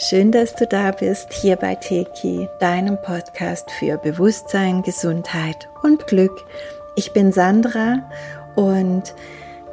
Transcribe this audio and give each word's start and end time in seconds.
Schön, 0.00 0.30
dass 0.30 0.54
du 0.54 0.64
da 0.64 0.92
bist, 0.92 1.32
hier 1.32 1.56
bei 1.56 1.74
Teki, 1.74 2.48
deinem 2.60 3.02
Podcast 3.02 3.68
für 3.72 3.98
Bewusstsein, 3.98 4.82
Gesundheit 4.82 5.68
und 5.82 6.06
Glück. 6.06 6.44
Ich 6.94 7.12
bin 7.12 7.32
Sandra 7.32 8.08
und 8.54 9.12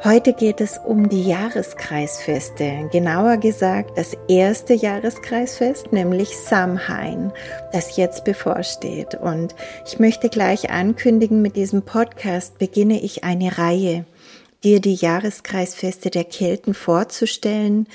heute 0.04 0.34
geht 0.34 0.62
es 0.62 0.80
um 0.80 1.10
die 1.10 1.26
Jahreskreisfeste. 1.26 2.90
Genauer 2.92 3.38
gesagt 3.38 4.00
das 4.00 4.18
erste 4.28 4.74
Jahreskreisfest, 4.74 5.94
nämlich 5.94 6.36
Samhain, 6.36 7.32
das 7.72 7.96
jetzt 7.96 8.26
bevorsteht. 8.26 9.14
Und 9.14 9.54
ich 9.86 10.00
möchte 10.00 10.30
gleich 10.30 10.72
ankündigen, 10.72 11.44
mit 11.44 11.56
diesem 11.56 11.84
Podcast 11.84 12.58
beginne 12.58 13.00
ich 13.00 13.24
eine 13.24 13.60
Reihe 13.60 14.06
dir 14.64 14.82
die 14.82 14.96
Jahreskreisfeste 14.96 16.10
der 16.10 16.24
Kelten 16.24 16.74
vorzustellen, 16.74 17.88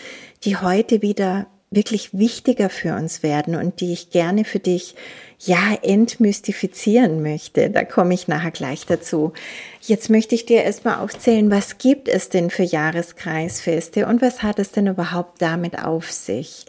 die 0.45 0.57
heute 0.57 1.03
wieder 1.03 1.47
wirklich 1.71 2.19
wichtiger 2.19 2.69
für 2.69 2.97
uns 2.97 3.23
werden 3.23 3.55
und 3.55 3.81
die 3.81 3.93
ich 3.93 4.11
gerne 4.11 4.45
für 4.45 4.59
dich 4.59 4.97
ja 5.39 5.79
entmystifizieren 5.83 7.23
möchte. 7.23 7.71
Da 7.71 7.85
komme 7.85 8.15
ich 8.15 8.27
nachher 8.27 8.51
gleich 8.51 8.87
dazu. 8.87 9.33
Jetzt 9.81 10.11
möchte 10.11 10.35
ich 10.35 10.47
dir 10.47 10.65
erstmal 10.65 10.99
aufzählen, 10.99 11.51
was 11.51 11.79
gibt 11.79 12.09
es 12.09 12.29
denn 12.29 12.51
für 12.51 12.65
Jahreskreisfeste 12.65 14.07
und 14.07 14.21
was 14.21 14.43
hat 14.43 14.59
es 14.59 14.73
denn 14.73 14.89
überhaupt 14.89 15.41
damit 15.41 15.83
auf 15.83 16.11
sich? 16.11 16.67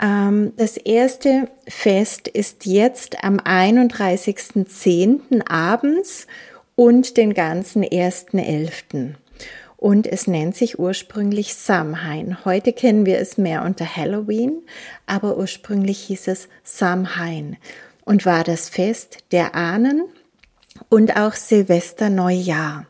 Ähm, 0.00 0.52
das 0.56 0.76
erste 0.76 1.48
Fest 1.66 2.28
ist 2.28 2.66
jetzt 2.66 3.24
am 3.24 3.38
31.10. 3.38 5.48
abends 5.48 6.28
und 6.76 7.16
den 7.16 7.34
ganzen 7.34 7.84
1.11 7.84 9.14
und 9.84 10.06
es 10.06 10.26
nennt 10.26 10.56
sich 10.56 10.78
ursprünglich 10.78 11.52
Samhain. 11.56 12.42
Heute 12.46 12.72
kennen 12.72 13.04
wir 13.04 13.18
es 13.18 13.36
mehr 13.36 13.62
unter 13.64 13.84
Halloween, 13.84 14.62
aber 15.04 15.36
ursprünglich 15.36 15.98
hieß 16.04 16.28
es 16.28 16.48
Samhain 16.62 17.58
und 18.06 18.24
war 18.24 18.44
das 18.44 18.70
Fest 18.70 19.18
der 19.30 19.54
Ahnen 19.54 20.04
und 20.88 21.18
auch 21.18 21.34
Silvester 21.34 22.08
Neujahr. 22.08 22.86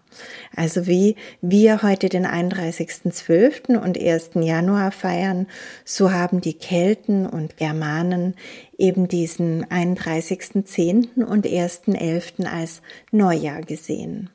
Also 0.55 0.87
wie 0.87 1.17
wir 1.43 1.83
heute 1.83 2.09
den 2.09 2.29
31.12. 2.29 3.77
und 3.77 3.99
1. 3.99 4.31
Januar 4.35 4.93
feiern, 4.93 5.49
so 5.85 6.13
haben 6.13 6.41
die 6.41 6.55
Kelten 6.55 7.27
und 7.27 7.57
Germanen 7.57 8.37
eben 8.79 9.09
diesen 9.09 9.67
31.10. 9.67 11.25
und 11.25 11.45
1.11. 11.45 12.47
als 12.47 12.83
Neujahr 13.11 13.63
gesehen. 13.63 14.31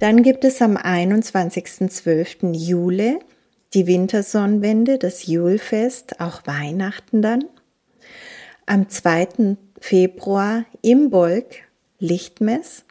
Dann 0.00 0.22
gibt 0.22 0.44
es 0.44 0.62
am 0.62 0.78
21.12. 0.78 2.54
Jule 2.54 3.20
die 3.74 3.86
Wintersonnenwende, 3.86 4.98
das 4.98 5.26
Julfest, 5.26 6.20
auch 6.20 6.46
Weihnachten 6.46 7.22
dann. 7.22 7.44
Am 8.66 8.88
2. 8.88 9.56
Februar 9.78 10.64
im 10.82 11.10
Bolk 11.10 11.54
Lichtmess. 11.98 12.84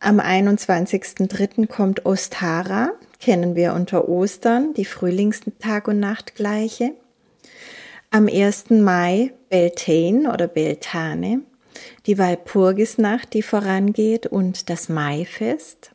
Am 0.00 0.18
21.03. 0.18 1.68
kommt 1.68 2.04
Ostara, 2.04 2.90
kennen 3.20 3.54
wir 3.54 3.72
unter 3.72 4.08
Ostern, 4.08 4.74
die 4.74 4.84
Frühlingstag- 4.84 5.86
und 5.86 6.00
Nachtgleiche. 6.00 6.94
Am 8.10 8.26
1. 8.26 8.70
Mai 8.70 9.32
Beltane 9.48 10.32
oder 10.32 10.48
Beltane, 10.48 11.42
die 12.06 12.18
Walpurgisnacht, 12.18 13.32
die 13.34 13.42
vorangeht 13.42 14.26
und 14.26 14.70
das 14.70 14.88
Maifest. 14.88 15.92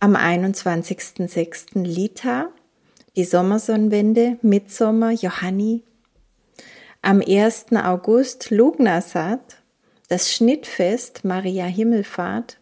Am 0.00 0.16
21.06. 0.16 1.82
Lita, 1.82 2.50
die 3.16 3.24
Sommersonnenwende, 3.24 4.38
Mitsommer, 4.42 5.10
Johanni. 5.12 5.82
Am 7.00 7.20
1. 7.20 7.66
August 7.72 8.50
Lugnasat, 8.50 9.58
das 10.08 10.32
Schnittfest 10.32 11.24
Maria 11.24 11.66
Himmelfahrt. 11.66 12.58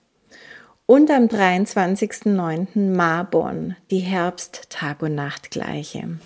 Und 0.87 1.11
am 1.11 1.25
23.09. 1.27 2.95
Marbon, 2.95 3.77
die 3.91 4.01
Herbst-Tag- 4.01 5.03
und 5.03 5.15
Nachtgleiche. 5.15 6.19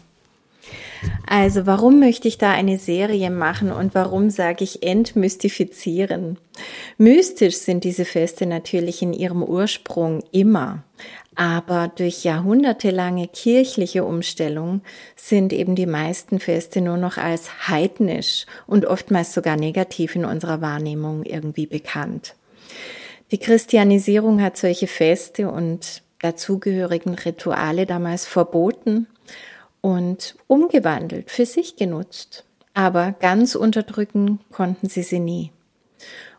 Also 1.27 1.67
warum 1.67 1.99
möchte 1.99 2.29
ich 2.29 2.39
da 2.39 2.53
eine 2.53 2.79
Serie 2.79 3.31
machen 3.31 3.73
und 3.73 3.95
warum 3.95 4.31
sage 4.31 4.65
ich 4.65 4.83
entmystifizieren? 4.83 6.39
Mystisch 6.99 7.57
sind 7.57 7.85
diese 7.85 8.05
Feste 8.05 8.47
natürlich 8.47 9.03
in 9.03 9.13
ihrem 9.13 9.43
Ursprung 9.43 10.23
immer, 10.31 10.85
aber 11.35 11.93
durch 11.95 12.25
jahrhundertelange 12.25 13.29
kirchliche 13.29 14.05
Umstellung 14.05 14.81
sind 15.17 15.53
eben 15.53 15.75
die 15.75 15.87
meisten 15.87 16.39
Feste 16.39 16.81
nur 16.81 16.97
noch 16.97 17.19
als 17.19 17.69
heidnisch 17.69 18.47
und 18.67 18.87
oftmals 18.87 19.35
sogar 19.35 19.57
negativ 19.57 20.15
in 20.15 20.25
unserer 20.25 20.61
Wahrnehmung 20.61 21.25
irgendwie 21.25 21.67
bekannt. 21.67 22.35
Die 23.33 23.39
Christianisierung 23.39 24.41
hat 24.41 24.57
solche 24.57 24.87
Feste 24.87 25.51
und 25.51 26.03
dazugehörigen 26.21 27.15
Rituale 27.15 27.85
damals 27.85 28.25
verboten 28.25 29.09
und 29.87 30.35
umgewandelt, 30.49 31.31
für 31.31 31.47
sich 31.47 31.77
genutzt. 31.77 32.45
Aber 32.75 33.13
ganz 33.13 33.55
unterdrücken 33.55 34.41
konnten 34.51 34.89
sie 34.89 35.05
sie 35.05 35.21
nie. 35.21 35.53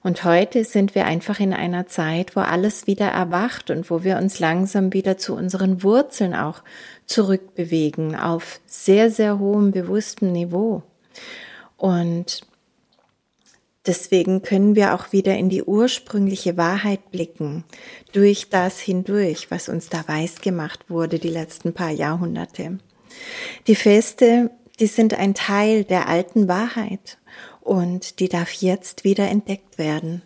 Und 0.04 0.26
heute 0.26 0.66
sind 0.66 0.96
wir 0.96 1.06
einfach 1.06 1.40
in 1.40 1.54
einer 1.54 1.88
Zeit, 1.88 2.36
wo 2.36 2.42
alles 2.42 2.88
wieder 2.88 3.08
erwacht 3.08 3.72
und 3.72 3.90
wo 3.90 4.04
wir 4.04 4.18
uns 4.18 4.40
langsam 4.40 4.92
wieder 4.92 5.18
zu 5.18 5.34
unseren 5.34 5.82
Wurzeln 5.82 6.36
auch 6.36 6.62
zurückbewegen 7.06 8.18
auf 8.18 8.60
sehr, 8.66 9.10
sehr 9.10 9.40
hohem 9.40 9.72
bewusstem 9.72 10.34
Niveau. 10.34 10.84
Und 11.78 12.42
deswegen 13.86 14.42
können 14.42 14.76
wir 14.76 14.94
auch 14.94 15.14
wieder 15.14 15.38
in 15.38 15.48
die 15.48 15.64
ursprüngliche 15.64 16.58
Wahrheit 16.58 17.12
blicken, 17.12 17.64
durch 18.12 18.50
das 18.50 18.82
hindurch, 18.82 19.50
was 19.50 19.70
uns 19.70 19.88
da 19.88 20.06
weiß 20.06 20.42
gemacht 20.42 20.90
wurde 20.90 21.18
die 21.18 21.30
letzten 21.30 21.74
paar 21.74 21.92
Jahrhunderte. 21.92 22.80
Die 23.68 23.76
Feste, 23.76 24.52
die 24.80 24.88
sind 24.88 25.14
ein 25.14 25.34
Teil 25.34 25.84
der 25.84 26.08
alten 26.08 26.48
Wahrheit 26.48 27.18
und 27.62 28.20
die 28.20 28.30
darf 28.30 28.52
jetzt 28.52 29.04
wieder 29.04 29.28
entdeckt 29.28 29.78
werden. 29.78 30.22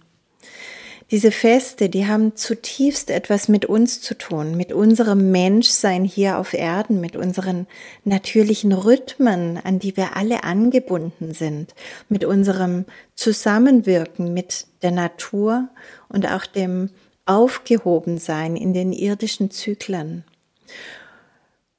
Diese 1.12 1.32
Feste, 1.32 1.90
die 1.90 2.08
haben 2.08 2.38
zutiefst 2.38 3.10
etwas 3.10 3.50
mit 3.50 3.66
uns 3.66 4.00
zu 4.00 4.18
tun, 4.18 4.56
mit 4.56 4.72
unserem 4.72 5.30
Menschsein 5.30 6.06
hier 6.06 6.38
auf 6.38 6.54
Erden, 6.54 7.02
mit 7.02 7.18
unseren 7.18 7.68
natürlichen 8.06 8.72
Rhythmen, 8.72 9.60
an 9.62 9.78
die 9.78 9.98
wir 9.98 10.16
alle 10.16 10.46
angebunden 10.46 11.34
sind, 11.34 11.76
mit 12.08 12.24
unserem 12.24 12.86
Zusammenwirken 13.16 14.34
mit 14.34 14.68
der 14.84 14.92
Natur 14.92 15.68
und 16.08 16.26
auch 16.32 16.46
dem 16.46 16.90
Aufgehobensein 17.26 18.56
in 18.56 18.74
den 18.74 18.94
irdischen 18.94 19.52
Zyklen. 19.52 20.24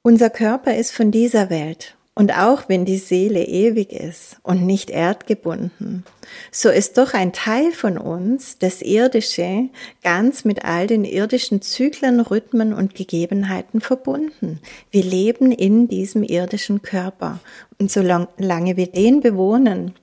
Unser 0.05 0.29
Körper 0.29 0.75
ist 0.75 0.91
von 0.91 1.11
dieser 1.11 1.49
Welt 1.49 1.95
und 2.13 2.37
auch 2.37 2.67
wenn 2.67 2.83
die 2.83 2.97
Seele 2.97 3.45
ewig 3.45 3.93
ist 3.93 4.35
und 4.43 4.65
nicht 4.65 4.89
erdgebunden, 4.89 6.03
so 6.51 6.67
ist 6.67 6.97
doch 6.97 7.13
ein 7.13 7.31
Teil 7.31 7.71
von 7.71 7.97
uns, 7.97 8.57
das 8.57 8.81
Irdische, 8.81 9.69
ganz 10.03 10.43
mit 10.43 10.65
all 10.65 10.87
den 10.87 11.05
irdischen 11.05 11.61
Zyklen, 11.61 12.19
Rhythmen 12.19 12.73
und 12.73 12.95
Gegebenheiten 12.95 13.79
verbunden. 13.79 14.59
Wir 14.91 15.05
leben 15.05 15.53
in 15.53 15.87
diesem 15.87 16.23
irdischen 16.23 16.81
Körper 16.81 17.39
und 17.79 17.89
solange 17.89 18.75
wir 18.75 18.87
den 18.87 19.21
bewohnen, 19.21 19.95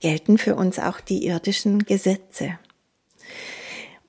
gelten 0.00 0.38
für 0.38 0.56
uns 0.56 0.78
auch 0.78 1.00
die 1.00 1.26
irdischen 1.26 1.80
Gesetze. 1.80 2.58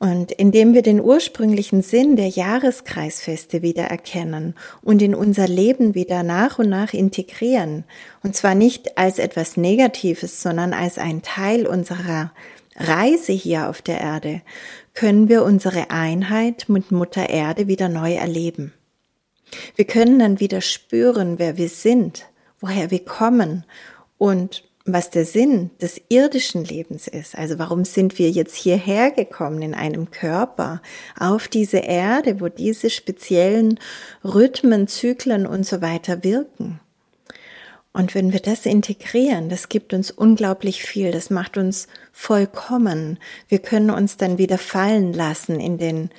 Und 0.06 0.32
indem 0.34 0.76
wir 0.76 0.84
den 0.84 1.02
ursprünglichen 1.02 1.82
Sinn 1.82 2.16
der 2.16 2.28
Jahreskreisfeste 2.28 3.64
wieder 3.64 3.86
erkennen 3.86 4.54
und 4.84 5.02
in 5.02 5.16
unser 5.16 5.48
Leben 5.48 5.96
wieder 5.96 6.22
nach 6.22 6.60
und 6.60 6.70
nach 6.70 6.94
integrieren, 6.94 7.86
und 8.22 8.36
zwar 8.36 8.54
nicht 8.54 9.00
als 9.00 9.18
etwas 9.18 9.58
Negatives, 9.58 10.44
sondern 10.44 10.74
als 10.74 11.00
ein 11.00 11.24
Teil 11.24 11.66
unserer 11.66 12.32
Reise 12.76 13.32
hier 13.32 13.68
auf 13.68 13.82
der 13.82 14.00
Erde, 14.00 14.44
können 14.94 15.28
wir 15.28 15.44
unsere 15.44 15.90
Einheit 15.90 16.66
mit 16.70 16.92
Mutter 16.92 17.28
Erde 17.28 17.68
wieder 17.68 17.90
neu 17.90 18.14
erleben. 18.14 18.74
Wir 19.76 19.86
können 19.86 20.20
dann 20.20 20.40
wieder 20.40 20.62
spüren, 20.62 21.40
wer 21.40 21.58
wir 21.58 21.70
sind, 21.70 22.28
woher 22.60 22.92
wir 22.92 23.04
kommen 23.04 23.66
und 24.20 24.66
was 24.86 25.10
der 25.10 25.26
Sinn 25.26 25.72
des 25.82 26.00
irdischen 26.10 26.64
Lebens 26.64 27.08
ist. 27.08 27.36
Also 27.36 27.58
warum 27.58 27.86
sind 27.86 28.20
wir 28.20 28.30
jetzt 28.30 28.56
hierher 28.56 29.10
gekommen 29.12 29.64
in 29.64 29.74
einem 29.74 30.12
Körper 30.12 30.82
auf 31.20 31.48
diese 31.48 31.80
Erde, 31.80 32.40
wo 32.40 32.50
diese 32.50 32.92
speziellen 32.92 33.80
Rhythmen, 34.24 34.88
Zyklen 34.88 35.48
und 35.48 35.66
so 35.66 35.82
weiter 35.82 36.24
wirken. 36.24 36.80
Und 37.94 38.14
wenn 38.14 38.32
wir 38.32 38.42
das 38.42 38.66
integrieren, 38.66 39.50
das 39.50 39.70
gibt 39.70 39.94
uns 39.94 40.12
unglaublich 40.12 40.84
viel, 40.84 41.12
das 41.12 41.30
macht 41.30 41.58
uns 41.58 41.88
vollkommen. 42.12 43.20
Wir 43.48 43.60
können 43.60 43.90
uns 43.90 44.18
dann 44.18 44.38
wieder 44.38 44.58
fallen 44.58 45.14
lassen 45.14 45.60
in 45.60 45.78
den 45.78 46.10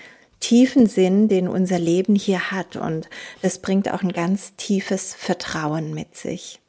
tiefen 0.40 0.86
Sinn, 0.86 1.28
den 1.28 1.48
unser 1.48 1.78
Leben 1.78 2.14
hier 2.14 2.50
hat. 2.50 2.76
Und 2.76 3.08
das 3.42 3.58
bringt 3.58 3.92
auch 3.92 4.02
ein 4.02 4.12
ganz 4.12 4.56
tiefes 4.56 5.14
Vertrauen 5.14 5.94
mit 5.94 6.16
sich. 6.16 6.60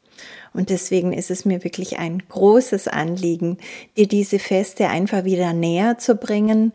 Und 0.57 0.71
deswegen 0.71 1.13
ist 1.13 1.29
es 1.29 1.45
mir 1.45 1.63
wirklich 1.63 1.99
ein 1.99 2.23
großes 2.27 2.87
Anliegen, 2.87 3.59
dir 3.95 4.07
diese 4.07 4.39
Feste 4.39 4.89
einfach 4.89 5.23
wieder 5.23 5.53
näher 5.53 5.99
zu 5.99 6.15
bringen, 6.15 6.73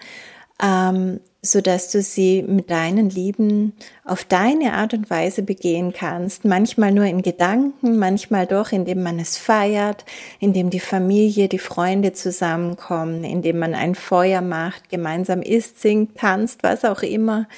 ähm, 0.62 1.18
so 1.44 1.60
dass 1.60 1.90
du 1.90 2.00
sie 2.00 2.44
mit 2.44 2.70
deinen 2.70 3.10
Lieben 3.10 3.72
auf 4.04 4.22
deine 4.22 4.74
Art 4.74 4.94
und 4.94 5.10
Weise 5.10 5.42
begehen 5.42 5.92
kannst. 5.92 6.44
Manchmal 6.44 6.92
nur 6.92 7.06
in 7.06 7.22
Gedanken, 7.22 7.98
manchmal 7.98 8.46
doch, 8.46 8.70
indem 8.70 9.02
man 9.02 9.18
es 9.18 9.36
feiert, 9.36 10.04
indem 10.38 10.70
die 10.70 10.78
Familie, 10.78 11.48
die 11.48 11.58
Freunde 11.58 12.12
zusammenkommen, 12.12 13.24
indem 13.24 13.58
man 13.58 13.74
ein 13.74 13.96
Feuer 13.96 14.42
macht, 14.42 14.90
gemeinsam 14.90 15.42
isst, 15.42 15.82
singt, 15.82 16.16
tanzt, 16.16 16.62
was 16.62 16.84
auch 16.84 17.02
immer 17.02 17.48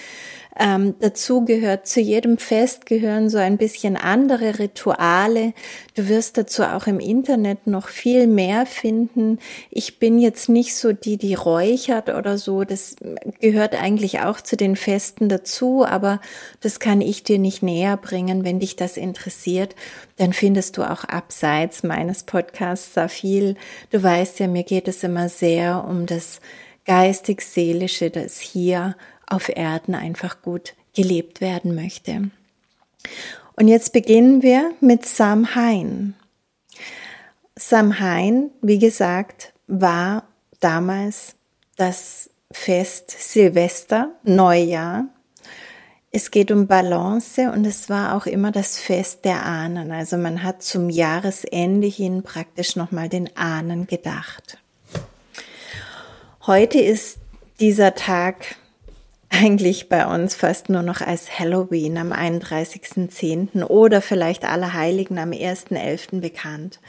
ähm, 0.58 0.94
dazu 1.00 1.44
gehört. 1.44 1.86
Zu 1.86 2.00
jedem 2.00 2.38
Fest 2.38 2.86
gehören 2.86 3.28
so 3.28 3.38
ein 3.38 3.58
bisschen 3.58 3.96
andere 3.96 4.58
Rituale. 4.58 5.52
Du 5.94 6.08
wirst 6.08 6.38
dazu 6.38 6.62
auch 6.62 6.86
im 6.86 7.00
Internet 7.00 7.66
noch 7.66 7.88
viel 7.88 8.26
mehr 8.26 8.66
finden. 8.66 9.38
Ich 9.70 9.98
bin 9.98 10.18
jetzt 10.18 10.48
nicht 10.48 10.76
so 10.76 10.92
die, 10.92 11.16
die 11.16 11.34
räuchert 11.34 12.08
oder 12.08 12.38
so. 12.38 12.64
Das 12.64 12.96
gehört 13.40 13.80
eigentlich 13.80 14.20
auch 14.20 14.40
zu 14.40 14.56
den 14.56 14.76
Festen 14.76 15.28
dazu, 15.28 15.84
aber 15.84 16.20
das 16.60 16.78
kann 16.78 17.00
ich 17.00 17.24
dir 17.24 17.38
nicht 17.38 17.62
näher 17.62 17.96
bringen. 17.96 18.44
Wenn 18.44 18.60
dich 18.60 18.76
das 18.76 18.96
interessiert, 18.96 19.74
dann 20.16 20.32
findest 20.32 20.76
du 20.76 20.82
auch 20.82 21.04
abseits 21.04 21.82
meines 21.82 22.22
Podcasts 22.22 22.92
da 22.94 23.08
viel. 23.08 23.56
Du 23.90 24.02
weißt 24.02 24.38
ja, 24.38 24.46
mir 24.46 24.62
geht 24.62 24.86
es 24.86 25.02
immer 25.02 25.28
sehr 25.28 25.84
um 25.88 26.06
das 26.06 26.40
geistig-seelische, 26.86 28.10
das 28.10 28.40
hier 28.40 28.94
auf 29.34 29.48
Erden 29.48 29.94
einfach 29.94 30.40
gut 30.42 30.74
gelebt 30.94 31.40
werden 31.40 31.74
möchte. 31.74 32.30
Und 33.56 33.68
jetzt 33.68 33.92
beginnen 33.92 34.42
wir 34.42 34.72
mit 34.80 35.04
Samhain. 35.06 36.14
Samhain, 37.56 38.50
wie 38.62 38.78
gesagt, 38.78 39.52
war 39.66 40.24
damals 40.60 41.36
das 41.76 42.30
Fest 42.50 43.10
Silvester, 43.10 44.10
Neujahr. 44.22 45.06
Es 46.10 46.30
geht 46.30 46.52
um 46.52 46.68
Balance 46.68 47.50
und 47.50 47.64
es 47.64 47.90
war 47.90 48.14
auch 48.16 48.26
immer 48.26 48.52
das 48.52 48.78
Fest 48.78 49.24
der 49.24 49.44
Ahnen. 49.44 49.90
Also 49.90 50.16
man 50.16 50.42
hat 50.44 50.62
zum 50.62 50.90
Jahresende 50.90 51.88
hin 51.88 52.22
praktisch 52.22 52.76
nochmal 52.76 53.08
den 53.08 53.36
Ahnen 53.36 53.86
gedacht. 53.88 54.58
Heute 56.46 56.78
ist 56.78 57.18
dieser 57.58 57.94
Tag 57.94 58.56
eigentlich 59.34 59.88
bei 59.88 60.06
uns 60.06 60.34
fast 60.34 60.68
nur 60.68 60.82
noch 60.82 61.00
als 61.00 61.38
Halloween 61.38 61.98
am 61.98 62.12
31.10. 62.12 63.64
oder 63.64 64.00
vielleicht 64.00 64.44
Allerheiligen 64.44 65.18
am 65.18 65.30
1.11. 65.30 66.20
bekannt. 66.20 66.80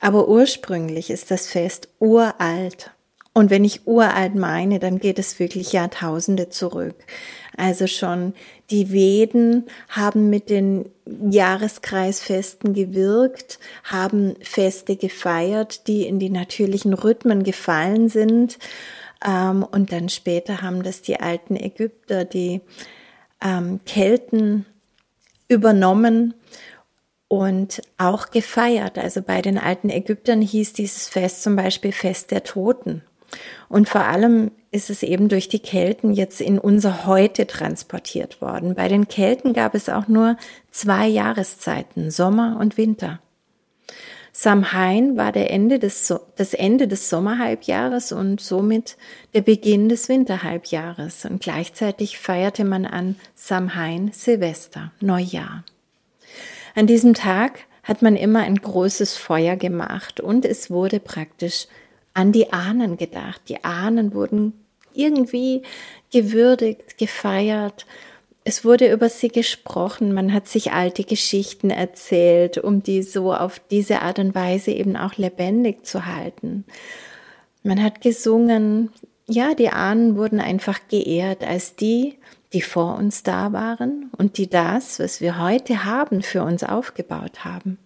Aber 0.00 0.28
ursprünglich 0.28 1.10
ist 1.10 1.30
das 1.30 1.48
Fest 1.48 1.88
uralt. 1.98 2.90
Und 3.34 3.50
wenn 3.50 3.64
ich 3.64 3.86
uralt 3.86 4.34
meine, 4.34 4.78
dann 4.78 4.98
geht 4.98 5.18
es 5.18 5.38
wirklich 5.38 5.72
Jahrtausende 5.72 6.48
zurück. 6.48 6.96
Also 7.56 7.86
schon 7.86 8.34
die 8.70 8.92
Veden 8.92 9.66
haben 9.88 10.30
mit 10.30 10.50
den 10.50 10.90
Jahreskreisfesten 11.06 12.74
gewirkt, 12.74 13.58
haben 13.84 14.34
Feste 14.42 14.96
gefeiert, 14.96 15.86
die 15.86 16.06
in 16.06 16.18
die 16.18 16.30
natürlichen 16.30 16.94
Rhythmen 16.94 17.42
gefallen 17.42 18.08
sind 18.08 18.58
und 19.24 19.92
dann 19.92 20.08
später 20.08 20.62
haben 20.62 20.82
das 20.82 21.02
die 21.02 21.20
alten 21.20 21.56
Ägypter, 21.56 22.24
die 22.24 22.60
ähm, 23.40 23.80
Kelten 23.86 24.66
übernommen 25.48 26.34
und 27.28 27.82
auch 27.98 28.30
gefeiert. 28.30 28.98
Also 28.98 29.22
bei 29.22 29.40
den 29.42 29.58
alten 29.58 29.90
Ägyptern 29.90 30.42
hieß 30.42 30.72
dieses 30.72 31.08
Fest 31.08 31.42
zum 31.42 31.56
Beispiel 31.56 31.92
Fest 31.92 32.30
der 32.30 32.44
Toten. 32.44 33.02
Und 33.68 33.88
vor 33.88 34.02
allem 34.02 34.50
ist 34.70 34.90
es 34.90 35.02
eben 35.02 35.28
durch 35.28 35.48
die 35.48 35.60
Kelten 35.60 36.12
jetzt 36.12 36.40
in 36.40 36.58
unser 36.58 37.06
Heute 37.06 37.46
transportiert 37.46 38.40
worden. 38.40 38.74
Bei 38.74 38.88
den 38.88 39.08
Kelten 39.08 39.54
gab 39.54 39.74
es 39.74 39.88
auch 39.88 40.08
nur 40.08 40.36
zwei 40.70 41.06
Jahreszeiten, 41.06 42.10
Sommer 42.10 42.58
und 42.60 42.76
Winter. 42.76 43.20
Samhain 44.34 45.18
war 45.18 45.30
der 45.30 45.50
Ende 45.50 45.78
des, 45.78 46.08
so 46.08 46.20
das 46.36 46.54
Ende 46.54 46.88
des 46.88 47.10
Sommerhalbjahres 47.10 48.12
und 48.12 48.40
somit 48.40 48.96
der 49.34 49.42
Beginn 49.42 49.90
des 49.90 50.08
Winterhalbjahres. 50.08 51.26
Und 51.26 51.42
gleichzeitig 51.42 52.18
feierte 52.18 52.64
man 52.64 52.86
an 52.86 53.16
Samhain 53.34 54.10
Silvester, 54.12 54.90
Neujahr. 55.00 55.64
An 56.74 56.86
diesem 56.86 57.12
Tag 57.12 57.60
hat 57.82 58.00
man 58.00 58.16
immer 58.16 58.40
ein 58.40 58.56
großes 58.56 59.16
Feuer 59.16 59.56
gemacht 59.56 60.20
und 60.20 60.46
es 60.46 60.70
wurde 60.70 60.98
praktisch 60.98 61.66
an 62.14 62.32
die 62.32 62.54
Ahnen 62.54 62.96
gedacht. 62.96 63.42
Die 63.48 63.64
Ahnen 63.64 64.14
wurden 64.14 64.54
irgendwie 64.94 65.62
gewürdigt, 66.10 66.96
gefeiert 66.96 67.86
es 68.44 68.64
wurde 68.64 68.92
über 68.92 69.08
sie 69.08 69.28
gesprochen, 69.28 70.12
man 70.12 70.32
hat 70.32 70.48
sich 70.48 70.72
alte 70.72 71.04
Geschichten 71.04 71.70
erzählt, 71.70 72.58
um 72.58 72.82
die 72.82 73.02
so 73.02 73.32
auf 73.32 73.60
diese 73.70 74.02
Art 74.02 74.18
und 74.18 74.34
Weise 74.34 74.72
eben 74.72 74.96
auch 74.96 75.16
lebendig 75.16 75.86
zu 75.86 76.06
halten. 76.06 76.64
Man 77.62 77.82
hat 77.82 78.00
gesungen, 78.00 78.90
ja, 79.26 79.54
die 79.54 79.68
Ahnen 79.70 80.16
wurden 80.16 80.40
einfach 80.40 80.80
geehrt 80.88 81.44
als 81.44 81.76
die, 81.76 82.18
die 82.52 82.62
vor 82.62 82.96
uns 82.96 83.22
da 83.22 83.52
waren 83.52 84.10
und 84.18 84.38
die 84.38 84.50
das, 84.50 84.98
was 84.98 85.20
wir 85.20 85.40
heute 85.40 85.84
haben, 85.84 86.22
für 86.22 86.42
uns 86.42 86.64
aufgebaut 86.64 87.44
haben. 87.44 87.78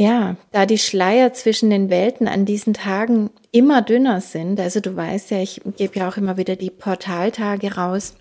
Ja, 0.00 0.36
da 0.50 0.64
die 0.64 0.78
Schleier 0.78 1.34
zwischen 1.34 1.68
den 1.68 1.90
Welten 1.90 2.26
an 2.26 2.46
diesen 2.46 2.72
Tagen 2.72 3.28
immer 3.52 3.82
dünner 3.82 4.22
sind, 4.22 4.58
also 4.58 4.80
du 4.80 4.96
weißt 4.96 5.30
ja, 5.30 5.42
ich 5.42 5.60
gebe 5.76 5.98
ja 5.98 6.08
auch 6.08 6.16
immer 6.16 6.38
wieder 6.38 6.56
die 6.56 6.70
Portaltage 6.70 7.74
raus 7.74 8.14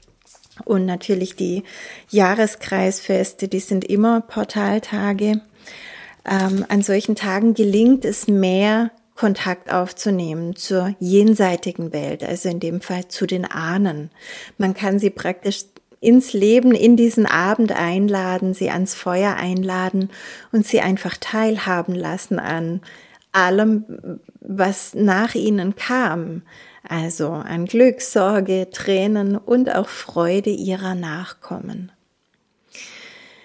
und 0.66 0.86
natürlich 0.86 1.38
die 1.38 1.64
Jahreskreisfeste, 2.10 3.48
die 3.48 3.62
sind 3.62 3.86
immer 3.86 4.20
Portaltage. 4.20 5.40
Ähm, 6.30 6.66
an 6.68 6.82
solchen 6.82 7.16
Tagen 7.16 7.54
gelingt 7.54 8.04
es 8.04 8.28
mehr, 8.28 8.92
Kontakt 9.16 9.72
aufzunehmen 9.72 10.58
zur 10.58 10.96
jenseitigen 11.00 11.94
Welt, 11.94 12.26
also 12.26 12.50
in 12.50 12.60
dem 12.60 12.82
Fall 12.82 13.08
zu 13.08 13.26
den 13.26 13.46
Ahnen. 13.46 14.12
Man 14.58 14.74
kann 14.74 15.00
sie 15.00 15.12
praktisch 15.12 15.64
ins 16.02 16.34
Leben, 16.34 16.74
in 16.74 16.96
diesen 16.96 17.26
Abend 17.26 17.72
einladen, 17.72 18.54
sie 18.54 18.70
ans 18.70 18.94
Feuer 18.96 19.36
einladen 19.36 20.10
und 20.52 20.66
sie 20.66 20.82
einfach 20.82 21.18
teilhaben 21.18 21.96
lassen 21.96 22.40
an 22.40 22.82
allem, 23.32 24.20
was 24.40 24.94
nach 24.96 25.36
ihnen 25.36 25.76
kam. 25.76 26.44
Also 26.88 27.30
an 27.30 27.66
Glück, 27.66 28.02
Sorge, 28.02 28.70
Tränen 28.72 29.36
und 29.36 29.74
auch 29.76 29.90
Freude 29.90 30.50
ihrer 30.50 30.96
Nachkommen. 30.96 31.92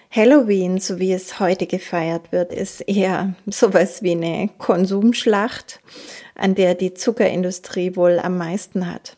Halloween, 0.09 0.79
so 0.79 0.97
wie 0.97 1.11
es 1.11 1.41
heute 1.41 1.67
gefeiert 1.67 2.31
wird, 2.31 2.53
ist 2.53 2.79
eher 2.87 3.35
sowas 3.47 4.01
wie 4.01 4.11
eine 4.13 4.49
Konsumschlacht, 4.57 5.81
an 6.35 6.55
der 6.55 6.73
die 6.73 6.93
Zuckerindustrie 6.93 7.97
wohl 7.97 8.19
am 8.19 8.37
meisten 8.37 8.89
hat. 8.89 9.17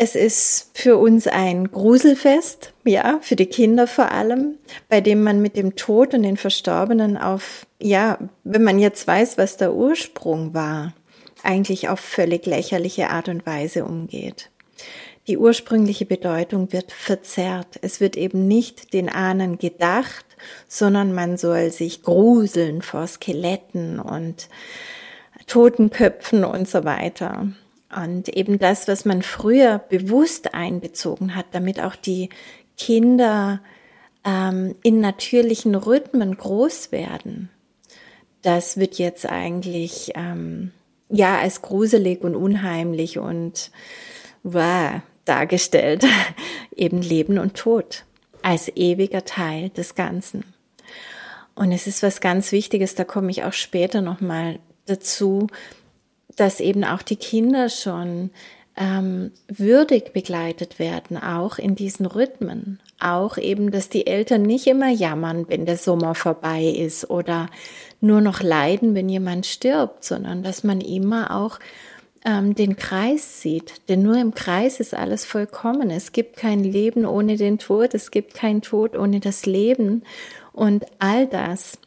Es 0.00 0.14
ist 0.14 0.70
für 0.74 0.96
uns 0.96 1.26
ein 1.26 1.72
Gruselfest, 1.72 2.72
ja, 2.84 3.18
für 3.20 3.34
die 3.34 3.46
Kinder 3.46 3.88
vor 3.88 4.12
allem, 4.12 4.54
bei 4.88 5.00
dem 5.00 5.24
man 5.24 5.42
mit 5.42 5.56
dem 5.56 5.74
Tod 5.74 6.14
und 6.14 6.22
den 6.22 6.36
Verstorbenen 6.36 7.16
auf, 7.16 7.66
ja, 7.80 8.16
wenn 8.44 8.62
man 8.62 8.78
jetzt 8.78 9.08
weiß, 9.08 9.38
was 9.38 9.56
der 9.56 9.74
Ursprung 9.74 10.54
war, 10.54 10.94
eigentlich 11.42 11.88
auf 11.88 11.98
völlig 11.98 12.46
lächerliche 12.46 13.10
Art 13.10 13.28
und 13.28 13.44
Weise 13.44 13.84
umgeht. 13.84 14.50
Die 15.26 15.36
ursprüngliche 15.36 16.06
Bedeutung 16.06 16.72
wird 16.72 16.92
verzerrt. 16.92 17.80
Es 17.82 18.00
wird 18.00 18.16
eben 18.16 18.46
nicht 18.46 18.92
den 18.92 19.08
Ahnen 19.08 19.58
gedacht, 19.58 20.24
sondern 20.68 21.12
man 21.12 21.36
soll 21.38 21.72
sich 21.72 22.04
gruseln 22.04 22.82
vor 22.82 23.08
Skeletten 23.08 23.98
und 23.98 24.48
Totenköpfen 25.48 26.44
und 26.44 26.68
so 26.68 26.84
weiter. 26.84 27.48
Und 27.94 28.28
eben 28.28 28.58
das, 28.58 28.86
was 28.86 29.04
man 29.04 29.22
früher 29.22 29.78
bewusst 29.78 30.54
einbezogen 30.54 31.34
hat, 31.34 31.46
damit 31.52 31.80
auch 31.80 31.96
die 31.96 32.28
Kinder 32.76 33.60
ähm, 34.24 34.74
in 34.82 35.00
natürlichen 35.00 35.74
Rhythmen 35.74 36.36
groß 36.36 36.92
werden, 36.92 37.48
das 38.42 38.76
wird 38.76 38.98
jetzt 38.98 39.26
eigentlich 39.26 40.12
ähm, 40.14 40.72
ja 41.08 41.38
als 41.38 41.62
gruselig 41.62 42.22
und 42.22 42.36
unheimlich 42.36 43.18
und 43.18 43.70
wow, 44.42 45.00
dargestellt. 45.24 46.06
eben 46.78 47.02
Leben 47.02 47.38
und 47.38 47.54
Tod 47.54 48.04
als 48.42 48.68
ewiger 48.76 49.24
Teil 49.24 49.70
des 49.70 49.94
Ganzen. 49.94 50.44
Und 51.54 51.72
es 51.72 51.86
ist 51.86 52.02
was 52.02 52.20
ganz 52.20 52.52
Wichtiges, 52.52 52.94
da 52.94 53.04
komme 53.04 53.30
ich 53.30 53.42
auch 53.42 53.52
später 53.52 54.00
nochmal 54.00 54.60
dazu, 54.86 55.48
dass 56.40 56.60
eben 56.60 56.84
auch 56.84 57.02
die 57.02 57.16
Kinder 57.16 57.68
schon 57.68 58.30
ähm, 58.76 59.32
würdig 59.48 60.12
begleitet 60.12 60.78
werden, 60.78 61.16
auch 61.18 61.58
in 61.58 61.74
diesen 61.74 62.06
Rhythmen. 62.06 62.80
Auch 63.00 63.36
eben, 63.36 63.70
dass 63.70 63.88
die 63.88 64.06
Eltern 64.06 64.42
nicht 64.42 64.66
immer 64.66 64.90
jammern, 64.90 65.46
wenn 65.48 65.66
der 65.66 65.76
Sommer 65.76 66.14
vorbei 66.14 66.64
ist 66.64 67.10
oder 67.10 67.48
nur 68.00 68.20
noch 68.20 68.40
leiden, 68.40 68.94
wenn 68.94 69.08
jemand 69.08 69.46
stirbt, 69.46 70.04
sondern 70.04 70.42
dass 70.42 70.64
man 70.64 70.80
immer 70.80 71.34
auch 71.36 71.58
ähm, 72.24 72.54
den 72.54 72.76
Kreis 72.76 73.40
sieht. 73.40 73.88
Denn 73.88 74.02
nur 74.02 74.16
im 74.16 74.34
Kreis 74.34 74.80
ist 74.80 74.94
alles 74.94 75.24
vollkommen. 75.24 75.90
Es 75.90 76.12
gibt 76.12 76.36
kein 76.36 76.62
Leben 76.62 77.04
ohne 77.04 77.36
den 77.36 77.58
Tod, 77.58 77.94
es 77.94 78.10
gibt 78.10 78.34
kein 78.34 78.62
Tod 78.62 78.96
ohne 78.96 79.20
das 79.20 79.46
Leben. 79.46 80.02
Und 80.52 80.84
all 80.98 81.26
das 81.26 81.78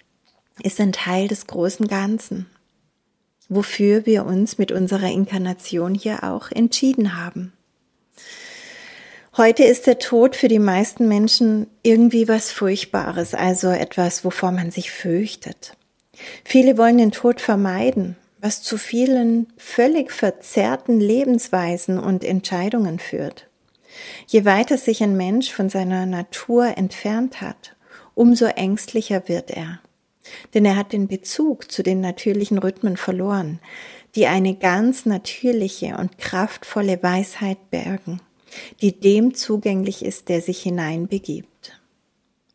ist 0.61 0.79
ein 0.79 0.91
Teil 0.91 1.27
des 1.27 1.47
großen 1.47 1.87
Ganzen, 1.87 2.47
wofür 3.51 4.05
wir 4.05 4.25
uns 4.25 4.57
mit 4.57 4.71
unserer 4.71 5.11
Inkarnation 5.11 5.93
hier 5.93 6.23
auch 6.23 6.51
entschieden 6.51 7.17
haben. 7.21 7.51
Heute 9.35 9.63
ist 9.63 9.87
der 9.87 9.99
Tod 9.99 10.35
für 10.35 10.47
die 10.47 10.59
meisten 10.59 11.07
Menschen 11.07 11.67
irgendwie 11.83 12.27
was 12.27 12.51
Furchtbares, 12.51 13.33
also 13.33 13.69
etwas, 13.69 14.23
wovor 14.23 14.51
man 14.51 14.71
sich 14.71 14.91
fürchtet. 14.91 15.75
Viele 16.45 16.77
wollen 16.77 16.97
den 16.97 17.11
Tod 17.11 17.41
vermeiden, 17.41 18.15
was 18.39 18.61
zu 18.61 18.77
vielen 18.77 19.47
völlig 19.57 20.11
verzerrten 20.11 20.99
Lebensweisen 20.99 21.99
und 21.99 22.23
Entscheidungen 22.23 22.99
führt. 22.99 23.47
Je 24.27 24.45
weiter 24.45 24.77
sich 24.77 25.03
ein 25.03 25.17
Mensch 25.17 25.51
von 25.51 25.69
seiner 25.69 26.05
Natur 26.05 26.77
entfernt 26.77 27.41
hat, 27.41 27.75
umso 28.15 28.45
ängstlicher 28.45 29.27
wird 29.27 29.51
er. 29.51 29.81
Denn 30.53 30.65
er 30.65 30.75
hat 30.75 30.93
den 30.93 31.07
Bezug 31.07 31.71
zu 31.71 31.83
den 31.83 32.01
natürlichen 32.01 32.57
Rhythmen 32.57 32.97
verloren, 32.97 33.59
die 34.15 34.27
eine 34.27 34.55
ganz 34.55 35.05
natürliche 35.05 35.97
und 35.97 36.17
kraftvolle 36.17 37.01
Weisheit 37.01 37.69
bergen, 37.71 38.21
die 38.81 38.99
dem 38.99 39.33
zugänglich 39.33 40.03
ist, 40.03 40.29
der 40.29 40.41
sich 40.41 40.61
hineinbegibt. 40.61 41.81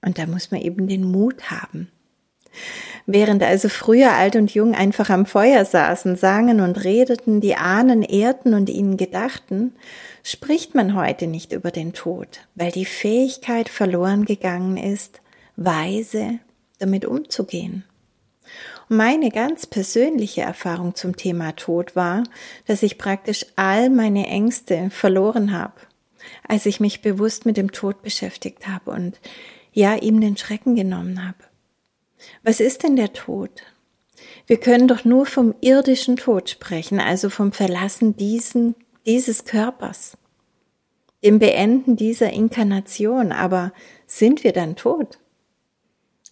Und 0.02 0.18
da 0.18 0.26
muss 0.26 0.50
man 0.50 0.60
eben 0.60 0.86
den 0.86 1.04
Mut 1.04 1.50
haben, 1.50 1.88
Während 3.06 3.42
also 3.42 3.68
früher 3.68 4.12
alt 4.12 4.34
und 4.34 4.52
jung 4.52 4.74
einfach 4.74 5.10
am 5.10 5.26
Feuer 5.26 5.64
saßen, 5.64 6.16
sangen 6.16 6.60
und 6.60 6.82
redeten, 6.82 7.40
die 7.40 7.54
Ahnen 7.54 8.02
ehrten 8.02 8.54
und 8.54 8.68
ihnen 8.68 8.96
gedachten, 8.96 9.74
spricht 10.24 10.74
man 10.74 10.96
heute 10.96 11.28
nicht 11.28 11.52
über 11.52 11.70
den 11.70 11.92
Tod, 11.92 12.40
weil 12.56 12.72
die 12.72 12.84
Fähigkeit 12.84 13.68
verloren 13.68 14.24
gegangen 14.24 14.76
ist, 14.76 15.20
weise 15.54 16.40
damit 16.78 17.04
umzugehen. 17.04 17.84
Und 18.88 18.96
meine 18.96 19.30
ganz 19.30 19.66
persönliche 19.66 20.42
Erfahrung 20.42 20.94
zum 20.94 21.16
Thema 21.16 21.56
Tod 21.56 21.96
war, 21.96 22.24
dass 22.66 22.82
ich 22.82 22.98
praktisch 22.98 23.46
all 23.56 23.90
meine 23.90 24.26
Ängste 24.26 24.90
verloren 24.90 25.52
habe, 25.52 25.74
als 26.46 26.66
ich 26.66 26.80
mich 26.80 27.02
bewusst 27.02 27.46
mit 27.46 27.56
dem 27.56 27.72
Tod 27.72 28.02
beschäftigt 28.02 28.68
habe 28.68 28.90
und 28.92 29.20
ja 29.72 29.96
ihm 29.96 30.20
den 30.20 30.36
Schrecken 30.36 30.76
genommen 30.76 31.26
habe. 31.26 31.38
Was 32.42 32.60
ist 32.60 32.82
denn 32.82 32.96
der 32.96 33.12
Tod? 33.12 33.62
Wir 34.46 34.58
können 34.58 34.88
doch 34.88 35.04
nur 35.04 35.26
vom 35.26 35.54
irdischen 35.60 36.16
Tod 36.16 36.48
sprechen, 36.48 37.00
also 37.00 37.30
vom 37.30 37.52
Verlassen 37.52 38.16
diesen, 38.16 38.74
dieses 39.04 39.44
Körpers, 39.44 40.16
dem 41.24 41.38
Beenden 41.38 41.96
dieser 41.96 42.30
Inkarnation. 42.32 43.32
Aber 43.32 43.72
sind 44.06 44.44
wir 44.44 44.52
dann 44.52 44.76
tot? 44.76 45.18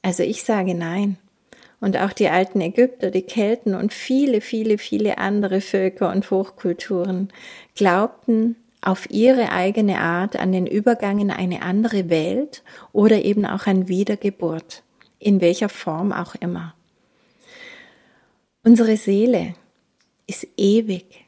Also 0.04 0.22
ich 0.22 0.44
sage 0.44 0.74
nein. 0.74 1.16
Und 1.80 1.96
auch 1.96 2.12
die 2.12 2.28
alten 2.28 2.60
Ägypter, 2.60 3.10
die 3.10 3.22
Kelten 3.22 3.74
und 3.74 3.92
viele, 3.92 4.42
viele, 4.42 4.76
viele 4.76 5.16
andere 5.16 5.62
Völker 5.62 6.10
und 6.12 6.30
Hochkulturen 6.30 7.32
glaubten 7.74 8.56
auf 8.82 9.08
ihre 9.10 9.50
eigene 9.50 9.98
Art 9.98 10.36
an 10.36 10.52
den 10.52 10.66
Übergang 10.66 11.20
in 11.20 11.30
eine 11.30 11.62
andere 11.62 12.10
Welt 12.10 12.62
oder 12.92 13.24
eben 13.24 13.46
auch 13.46 13.66
an 13.66 13.88
Wiedergeburt 13.88 14.82
in 15.18 15.40
welcher 15.40 15.70
Form 15.70 16.12
auch 16.12 16.34
immer. 16.34 16.74
Unsere 18.62 18.98
Seele 18.98 19.54
ist 20.26 20.46
ewig. 20.58 21.24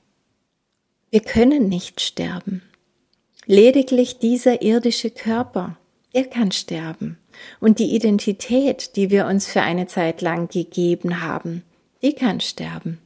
Wir 1.11 1.21
können 1.21 1.71
nicht 1.71 2.03
sterben. 2.03 2.61
Lediglich 3.47 4.19
dieser 4.19 4.61
irdische 4.61 5.11
Körper, 5.11 5.79
der 6.15 6.25
kann 6.25 6.53
sterben. 6.53 7.19
Und 7.61 7.79
die 7.79 7.95
Identität, 7.95 8.97
die 8.97 9.11
wir 9.11 9.27
uns 9.27 9.47
für 9.47 9.63
eine 9.63 9.87
Zeit 9.87 10.21
lang 10.21 10.49
gegeben 10.49 11.23
haben, 11.23 11.63
die 12.03 12.15
kann 12.15 12.41
sterben. 12.41 12.99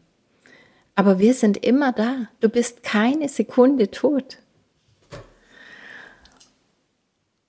Aber 0.94 1.18
wir 1.18 1.34
sind 1.34 1.56
immer 1.64 1.92
da. 1.92 2.28
Du 2.40 2.48
bist 2.48 2.82
keine 2.82 3.28
Sekunde 3.28 3.90
tot. 3.90 4.38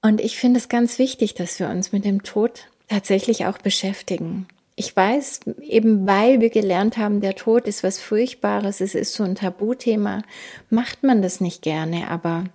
Und 0.01 0.21
ich 0.21 0.37
finde 0.37 0.57
es 0.57 0.69
ganz 0.69 0.97
wichtig, 0.99 1.35
dass 1.35 1.59
wir 1.59 1.69
uns 1.69 1.91
mit 1.91 2.05
dem 2.05 2.23
Tod 2.23 2.67
tatsächlich 2.87 3.45
auch 3.45 3.57
beschäftigen. 3.57 4.47
Ich 4.75 4.95
weiß, 4.95 5.41
eben 5.61 6.07
weil 6.07 6.39
wir 6.39 6.49
gelernt 6.49 6.97
haben, 6.97 7.21
der 7.21 7.35
Tod 7.35 7.67
ist 7.67 7.83
was 7.83 7.99
Furchtbares, 7.99 8.81
es 8.81 8.95
ist 8.95 9.13
so 9.13 9.23
ein 9.23 9.35
Tabuthema, 9.35 10.23
macht 10.69 11.03
man 11.03 11.21
das 11.21 11.41
nicht 11.41 11.61
gerne, 11.61 12.09
aber 12.09 12.45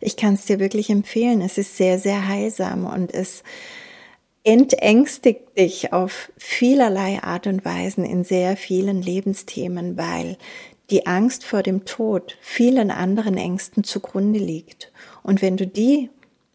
ich 0.00 0.16
kann 0.16 0.34
es 0.34 0.46
dir 0.46 0.58
wirklich 0.58 0.90
empfehlen. 0.90 1.40
Es 1.40 1.58
ist 1.58 1.76
sehr, 1.76 1.98
sehr 1.98 2.28
heilsam 2.28 2.86
und 2.86 3.12
es 3.12 3.42
entängstigt 4.44 5.56
dich 5.58 5.92
auf 5.92 6.30
vielerlei 6.36 7.22
Art 7.22 7.46
und 7.46 7.64
Weisen 7.64 8.04
in 8.04 8.24
sehr 8.24 8.56
vielen 8.56 9.00
Lebensthemen, 9.00 9.96
weil 9.96 10.36
die 10.90 11.06
Angst 11.06 11.44
vor 11.44 11.62
dem 11.62 11.86
Tod 11.86 12.36
vielen 12.40 12.90
anderen 12.90 13.38
Ängsten 13.38 13.84
zugrunde 13.84 14.38
liegt. 14.38 14.92
Und 15.22 15.40
wenn 15.40 15.56
du 15.56 15.66
die 15.66 16.10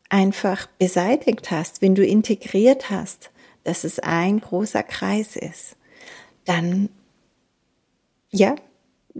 einfach 0.09 0.67
beseitigt 0.77 1.51
hast, 1.51 1.81
wenn 1.81 1.95
du 1.95 2.05
integriert 2.05 2.89
hast, 2.89 3.31
dass 3.63 3.83
es 3.83 3.99
ein 3.99 4.39
großer 4.39 4.83
Kreis 4.83 5.35
ist, 5.35 5.75
dann, 6.45 6.89
ja, 8.29 8.55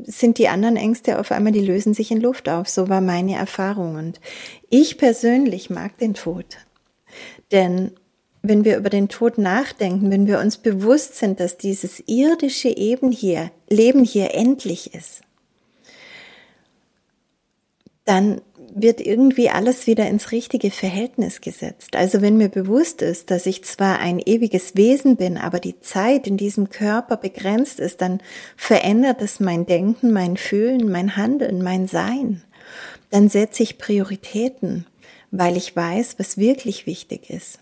sind 0.06 0.38
die 0.38 0.48
anderen 0.48 0.76
Ängste 0.76 1.20
auf 1.20 1.32
einmal, 1.32 1.52
die 1.52 1.66
lösen 1.66 1.94
sich 1.94 2.12
in 2.12 2.22
Luft 2.22 2.50
auf. 2.50 2.68
So 2.70 2.90
war 2.90 3.02
meine 3.02 3.36
Erfahrung. 3.36 3.96
Und 3.96 4.20
ich 4.70 4.98
persönlich 4.98 5.70
mag 5.70 5.98
den 5.98 6.14
Tod. 6.14 6.46
Denn 7.52 7.92
wenn 8.42 8.64
wir 8.64 8.78
über 8.78 8.90
den 8.90 9.10
Tod 9.10 9.38
nachdenken, 9.38 10.12
wenn 10.12 10.28
wir 10.28 10.40
uns 10.40 10.58
bewusst 10.58 11.16
sind, 11.18 11.40
dass 11.40 11.58
dieses 11.58 12.04
irdische 12.08 12.70
Eben 12.70 13.12
hier, 13.12 13.52
Leben 13.70 14.04
hier 14.04 14.34
endlich 14.34 14.94
ist, 14.94 15.22
dann 18.06 18.42
wird 18.76 19.02
irgendwie 19.02 19.50
alles 19.50 19.88
wieder 19.88 20.08
ins 20.08 20.32
richtige 20.32 20.72
Verhältnis 20.72 21.42
gesetzt. 21.42 21.96
Also 21.96 22.22
wenn 22.22 22.38
mir 22.38 22.50
bewusst 22.50 23.02
ist, 23.02 23.32
dass 23.32 23.46
ich 23.46 23.64
zwar 23.64 24.00
ein 24.00 24.20
ewiges 24.20 24.76
Wesen 24.76 25.16
bin, 25.16 25.38
aber 25.38 25.60
die 25.60 25.80
Zeit 25.80 26.28
in 26.28 26.38
diesem 26.38 26.70
Körper 26.70 27.18
begrenzt 27.18 27.80
ist, 27.80 28.02
dann 28.02 28.22
verändert 28.56 29.22
es 29.22 29.40
mein 29.40 29.66
Denken, 29.66 30.12
mein 30.12 30.38
Fühlen, 30.38 30.90
mein 30.92 31.16
Handeln, 31.16 31.62
mein 31.62 31.88
Sein. 31.88 32.44
Dann 33.10 33.30
setze 33.30 33.64
ich 33.64 33.78
Prioritäten, 33.78 34.86
weil 35.32 35.58
ich 35.58 35.76
weiß, 35.76 36.16
was 36.18 36.38
wirklich 36.38 36.86
wichtig 36.86 37.30
ist. 37.30 37.60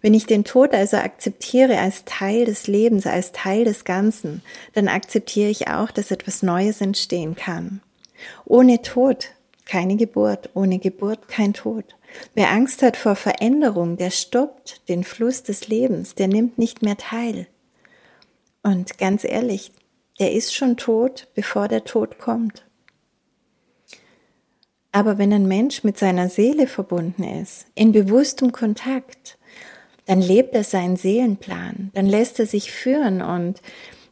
Wenn 0.00 0.14
ich 0.14 0.26
den 0.26 0.44
Tod 0.44 0.74
also 0.74 0.96
akzeptiere 0.96 1.78
als 1.78 2.04
Teil 2.04 2.44
des 2.44 2.66
Lebens, 2.66 3.06
als 3.06 3.32
Teil 3.32 3.64
des 3.64 3.84
Ganzen, 3.84 4.42
dann 4.74 4.88
akzeptiere 4.88 5.50
ich 5.50 5.68
auch, 5.68 5.90
dass 5.90 6.10
etwas 6.10 6.42
Neues 6.42 6.80
entstehen 6.80 7.34
kann. 7.34 7.80
Ohne 8.44 8.82
Tod 8.82 9.30
keine 9.66 9.96
Geburt, 9.96 10.50
ohne 10.54 10.78
Geburt 10.78 11.28
kein 11.28 11.52
Tod. 11.52 11.96
Wer 12.34 12.50
Angst 12.50 12.82
hat 12.82 12.96
vor 12.96 13.16
Veränderung, 13.16 13.96
der 13.96 14.10
stoppt 14.10 14.88
den 14.88 15.04
Fluss 15.04 15.42
des 15.42 15.68
Lebens, 15.68 16.14
der 16.14 16.28
nimmt 16.28 16.56
nicht 16.56 16.82
mehr 16.82 16.96
teil. 16.96 17.46
Und 18.62 18.98
ganz 18.98 19.24
ehrlich, 19.24 19.72
der 20.18 20.32
ist 20.32 20.54
schon 20.54 20.76
tot, 20.76 21.28
bevor 21.34 21.68
der 21.68 21.84
Tod 21.84 22.18
kommt. 22.18 22.64
Aber 24.92 25.18
wenn 25.18 25.32
ein 25.32 25.46
Mensch 25.46 25.84
mit 25.84 25.98
seiner 25.98 26.30
Seele 26.30 26.66
verbunden 26.66 27.22
ist, 27.22 27.66
in 27.74 27.92
bewusstem 27.92 28.52
Kontakt, 28.52 29.36
dann 30.06 30.22
lebt 30.22 30.54
er 30.54 30.64
seinen 30.64 30.96
Seelenplan, 30.96 31.90
dann 31.92 32.06
lässt 32.06 32.40
er 32.40 32.46
sich 32.46 32.72
führen 32.72 33.20
und 33.20 33.60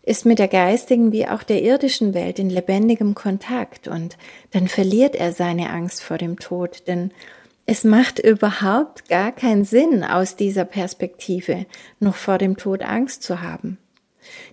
ist 0.07 0.27
mit 0.27 0.39
der 0.39 0.49
geistigen 0.49 1.13
wie 1.13 1.27
auch 1.27 1.43
der 1.43 1.63
irdischen 1.63 2.13
Welt 2.15 2.39
in 2.39 2.51
lebendigem 2.51 3.15
Kontakt 3.15 3.89
und 3.89 4.17
dann 4.51 4.69
verliert 4.69 5.15
er 5.15 5.33
seine 5.33 5.71
Angst 5.71 6.03
vor 6.03 6.19
dem 6.19 6.39
Tod, 6.39 6.87
denn 6.87 7.11
es 7.67 7.85
macht 7.85 8.19
überhaupt 8.19 9.09
gar 9.09 9.33
keinen 9.33 9.65
Sinn, 9.65 10.05
aus 10.05 10.37
dieser 10.37 10.67
Perspektive 10.67 11.65
noch 11.99 12.15
vor 12.15 12.37
dem 12.37 12.59
Tod 12.59 12.83
Angst 12.83 13.23
zu 13.23 13.41
haben. 13.41 13.79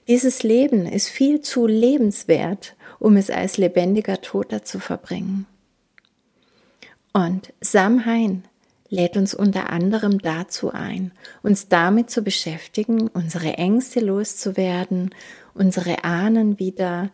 Dieses 0.08 0.44
Leben 0.44 0.86
ist 0.86 1.10
viel 1.10 1.42
zu 1.42 1.68
lebenswert, 1.68 2.76
um 3.00 3.18
es 3.18 3.30
als 3.30 3.58
lebendiger 3.58 4.22
Toter 4.22 4.64
zu 4.64 4.80
verbringen. 4.80 5.46
Und 7.14 7.52
Samhain 7.60 8.46
lädt 8.92 9.18
uns 9.18 9.34
unter 9.34 9.72
anderem 9.72 10.20
dazu 10.20 10.72
ein, 10.72 11.12
uns 11.42 11.70
damit 11.70 12.12
zu 12.12 12.22
beschäftigen, 12.22 13.08
unsere 13.08 13.54
Ängste 13.54 14.02
loszuwerden 14.02 15.10
unsere 15.54 16.04
Ahnen 16.04 16.60
wieder 16.60 17.10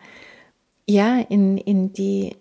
ja, 0.86 1.20
in, 1.20 1.58
in 1.58 1.94
die, 1.94 2.36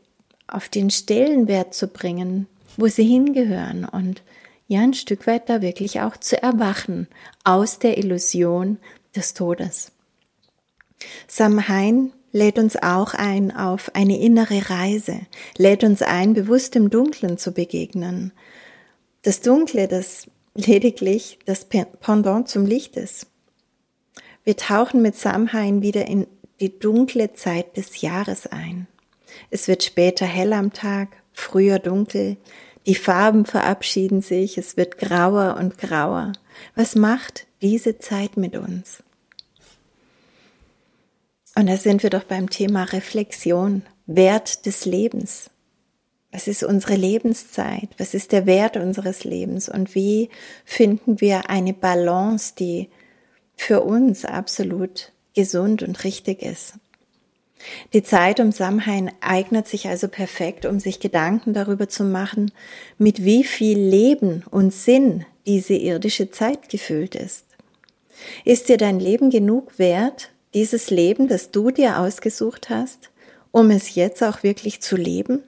auf 0.47 0.69
den 0.69 0.91
Stellenwert 0.91 1.75
zu 1.75 1.89
bringen, 1.89 2.47
wo 2.77 2.87
sie 2.87 3.05
hingehören 3.05 3.85
und 3.85 4.23
ja, 4.69 4.81
ein 4.81 4.95
Stück 4.95 5.27
weit 5.27 5.49
da 5.49 5.63
wirklich 5.63 6.01
auch 6.01 6.17
zu 6.17 6.43
erwachen 6.43 7.07
aus 7.45 7.79
der 7.79 7.99
Illusion 7.99 8.79
des 9.15 9.35
Todes. 9.35 9.93
Samhain 11.29 12.13
lädt 12.33 12.59
uns 12.59 12.77
auch 12.77 13.15
ein 13.15 13.55
auf 13.55 13.95
eine 13.95 14.19
innere 14.21 14.69
Reise, 14.69 15.21
lädt 15.57 15.85
uns 15.85 16.03
ein, 16.03 16.35
bewusst 16.35 16.75
dem 16.75 16.91
Dunklen 16.91 17.39
zu 17.39 17.53
begegnen. 17.53 18.33
Das 19.27 19.41
Dunkle, 19.41 19.89
das 19.89 20.31
lediglich 20.55 21.41
das 21.47 21.65
Pendant 21.65 22.49
zum 22.49 22.65
Licht 22.65 22.97
ist. 22.97 23.27
Wir 24.45 24.57
tauchen 24.57 25.03
mit 25.03 25.17
Samhain 25.17 25.83
wieder 25.83 26.07
in 26.07 26.29
die 26.61 26.79
dunkle 26.79 27.35
Zeit 27.35 27.77
des 27.77 28.03
Jahres 28.03 28.47
ein. 28.47 28.87
Es 29.51 29.67
wird 29.67 29.83
später 29.83 30.27
hell 30.27 30.53
am 30.53 30.73
Tag, 30.73 31.09
früher 31.33 31.81
dunkel, 31.81 32.37
die 32.87 32.95
Farben 32.95 33.47
verabschieden 33.47 34.21
sich, 34.21 34.59
es 34.59 34.77
wird 34.77 34.97
grauer 34.97 35.57
und 35.59 35.77
grauer. 35.77 36.31
Was 36.77 36.95
macht 36.95 37.49
diese 37.63 37.99
Zeit 37.99 38.37
mit 38.37 38.57
uns? 38.57 39.03
Und 41.57 41.67
da 41.67 41.77
sind 41.77 42.05
wir 42.05 42.11
doch 42.11 42.23
beim 42.23 42.49
Thema 42.49 42.85
Reflexion, 42.85 43.83
Wert 44.07 44.67
des 44.67 44.85
Lebens. 44.85 45.51
Was 46.33 46.49
ist 46.49 46.63
unsere 46.65 46.97
Lebenszeit? 46.97 47.89
Was 47.99 48.15
ist 48.15 48.33
der 48.33 48.47
Wert 48.47 48.77
unseres 48.77 49.25
Lebens? 49.25 49.69
Und 49.69 49.95
wie 49.95 50.29
finden 50.65 51.21
wir 51.21 51.49
eine 51.49 51.73
Balance, 51.73 52.55
die 52.59 52.89
für 53.57 53.83
uns 53.83 54.25
absolut 54.25 55.13
gesund 55.35 55.83
und 55.83 56.05
richtig 56.05 56.43
ist? 56.43 56.75
Die 57.93 58.03
Zeit 58.03 58.39
um 58.41 58.53
Samhain 58.53 59.11
eignet 59.21 59.67
sich 59.67 59.89
also 59.89 60.09
perfekt, 60.09 60.67
um 60.67 60.79
sich 60.79 61.01
Gedanken 61.01 61.55
darüber 61.55 61.89
zu 61.89 62.05
machen, 62.05 62.53
mit 62.99 63.25
wie 63.25 63.45
viel 63.45 63.79
Leben 63.79 64.45
und 64.51 64.75
Sinn 64.75 65.25
diese 65.47 65.75
irdische 65.75 66.31
Zeit 66.31 66.69
gefüllt 66.69 67.15
ist. 67.15 67.45
Ist 68.45 68.69
dir 68.69 68.77
dein 68.77 69.01
Leben 69.01 69.31
genug 69.31 69.79
wert, 69.79 70.31
dieses 70.55 70.91
Leben, 70.91 71.29
das 71.29 71.51
du 71.51 71.71
dir 71.71 71.99
ausgesucht 71.99 72.71
hast, 72.71 73.11
um 73.53 73.71
es 73.71 73.95
jetzt 73.95 74.23
auch 74.23 74.43
wirklich 74.43 74.81
zu 74.81 74.97
leben? 74.97 75.43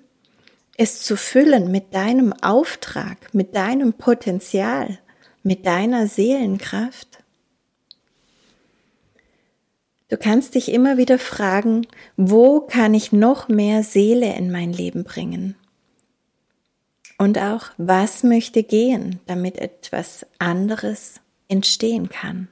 Es 0.81 1.01
zu 1.01 1.17
füllen 1.17 1.73
mit 1.73 1.93
deinem 1.93 2.33
Auftrag, 2.33 3.35
mit 3.35 3.57
deinem 3.57 3.95
Potenzial, 3.95 5.01
mit 5.43 5.67
deiner 5.67 6.07
Seelenkraft? 6.07 7.19
Du 10.07 10.17
kannst 10.17 10.55
dich 10.55 10.71
immer 10.71 10.97
wieder 10.97 11.19
fragen, 11.19 11.89
wo 12.17 12.61
kann 12.61 12.95
ich 12.95 13.11
noch 13.11 13.49
mehr 13.49 13.83
Seele 13.83 14.37
in 14.37 14.53
mein 14.53 14.73
Leben 14.73 15.03
bringen? 15.03 15.57
Und 17.19 17.39
auch, 17.39 17.71
was 17.77 18.23
möchte 18.23 18.63
gehen, 18.63 19.19
damit 19.27 19.59
etwas 19.59 20.27
anderes 20.39 21.21
entstehen 21.49 22.09
kann? 22.09 22.47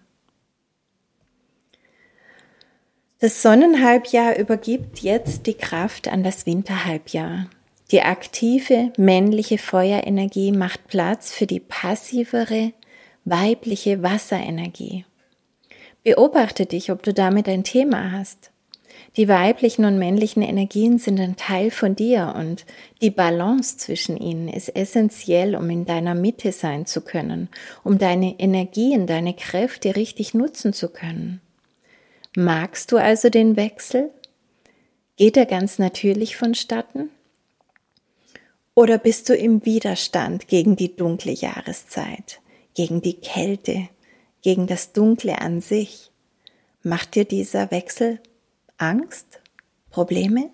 Das 3.20 3.40
Sonnenhalbjahr 3.40 4.36
übergibt 4.36 4.98
jetzt 4.98 5.46
die 5.46 5.54
Kraft 5.54 6.08
an 6.08 6.24
das 6.24 6.44
Winterhalbjahr. 6.44 7.48
Die 7.92 8.02
aktive 8.02 8.92
männliche 8.96 9.58
Feuerenergie 9.58 10.50
macht 10.50 10.88
Platz 10.88 11.30
für 11.32 11.46
die 11.46 11.60
passivere 11.60 12.72
weibliche 13.24 14.02
Wasserenergie. 14.02 15.04
Beobachte 16.02 16.66
dich, 16.66 16.90
ob 16.90 17.02
du 17.02 17.14
damit 17.14 17.48
ein 17.48 17.64
Thema 17.64 18.12
hast. 18.12 18.50
Die 19.16 19.28
weiblichen 19.28 19.84
und 19.84 19.98
männlichen 19.98 20.42
Energien 20.42 20.98
sind 20.98 21.20
ein 21.20 21.36
Teil 21.36 21.70
von 21.70 21.96
dir 21.96 22.34
und 22.36 22.66
die 23.00 23.10
Balance 23.10 23.78
zwischen 23.78 24.16
ihnen 24.16 24.48
ist 24.48 24.74
essentiell, 24.76 25.54
um 25.54 25.70
in 25.70 25.86
deiner 25.86 26.14
Mitte 26.14 26.52
sein 26.52 26.86
zu 26.86 27.00
können, 27.00 27.48
um 27.82 27.98
deine 27.98 28.38
Energien, 28.38 29.06
deine 29.06 29.34
Kräfte 29.34 29.96
richtig 29.96 30.34
nutzen 30.34 30.72
zu 30.72 30.88
können. 30.88 31.40
Magst 32.36 32.92
du 32.92 32.98
also 32.98 33.30
den 33.30 33.56
Wechsel? 33.56 34.10
Geht 35.16 35.36
er 35.36 35.46
ganz 35.46 35.78
natürlich 35.78 36.36
vonstatten? 36.36 37.10
Oder 38.78 38.98
bist 38.98 39.30
du 39.30 39.34
im 39.34 39.64
Widerstand 39.64 40.48
gegen 40.48 40.76
die 40.76 40.94
dunkle 40.94 41.32
Jahreszeit, 41.32 42.42
gegen 42.74 43.00
die 43.00 43.14
Kälte, 43.14 43.88
gegen 44.42 44.66
das 44.66 44.92
Dunkle 44.92 45.40
an 45.40 45.62
sich? 45.62 46.12
Macht 46.82 47.14
dir 47.14 47.24
dieser 47.24 47.70
Wechsel 47.70 48.20
Angst? 48.76 49.40
Probleme? 49.88 50.50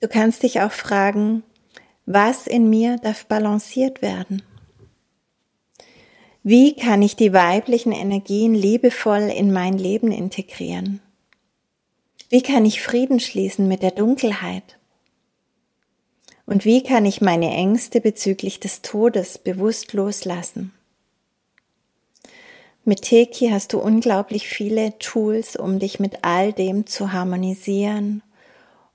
Du 0.00 0.08
kannst 0.08 0.42
dich 0.42 0.60
auch 0.60 0.72
fragen, 0.72 1.42
was 2.04 2.46
in 2.46 2.68
mir 2.68 2.98
darf 2.98 3.24
balanciert 3.24 4.02
werden? 4.02 4.42
Wie 6.42 6.76
kann 6.76 7.00
ich 7.00 7.16
die 7.16 7.32
weiblichen 7.32 7.92
Energien 7.92 8.54
liebevoll 8.54 9.32
in 9.34 9.54
mein 9.54 9.78
Leben 9.78 10.12
integrieren? 10.12 11.00
Wie 12.28 12.42
kann 12.42 12.66
ich 12.66 12.82
Frieden 12.82 13.20
schließen 13.20 13.68
mit 13.68 13.82
der 13.82 13.92
Dunkelheit? 13.92 14.79
Und 16.50 16.64
wie 16.64 16.82
kann 16.82 17.04
ich 17.04 17.20
meine 17.20 17.48
Ängste 17.50 18.00
bezüglich 18.00 18.58
des 18.58 18.82
Todes 18.82 19.38
bewusst 19.38 19.92
loslassen? 19.92 20.72
Mit 22.84 23.02
Teki 23.02 23.50
hast 23.50 23.72
du 23.72 23.78
unglaublich 23.78 24.48
viele 24.48 24.98
Tools, 24.98 25.54
um 25.54 25.78
dich 25.78 26.00
mit 26.00 26.24
all 26.24 26.52
dem 26.52 26.88
zu 26.88 27.12
harmonisieren, 27.12 28.24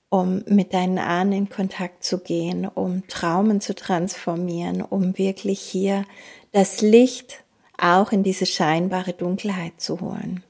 um 0.10 0.44
mit 0.48 0.74
deinen 0.74 0.98
Ahnen 0.98 1.32
in 1.32 1.50
Kontakt 1.50 2.04
zu 2.04 2.18
gehen, 2.18 2.68
um 2.68 3.08
Traumen 3.08 3.62
zu 3.62 3.74
transformieren, 3.74 4.82
um 4.82 5.18
wirklich 5.18 5.62
hier 5.62 6.04
das 6.52 6.82
Licht 6.82 7.46
auch 7.78 8.12
in 8.12 8.24
diese 8.24 8.46
scheinbare 8.46 9.14
Dunkelheit 9.14 9.80
zu 9.80 10.02
holen. 10.02 10.44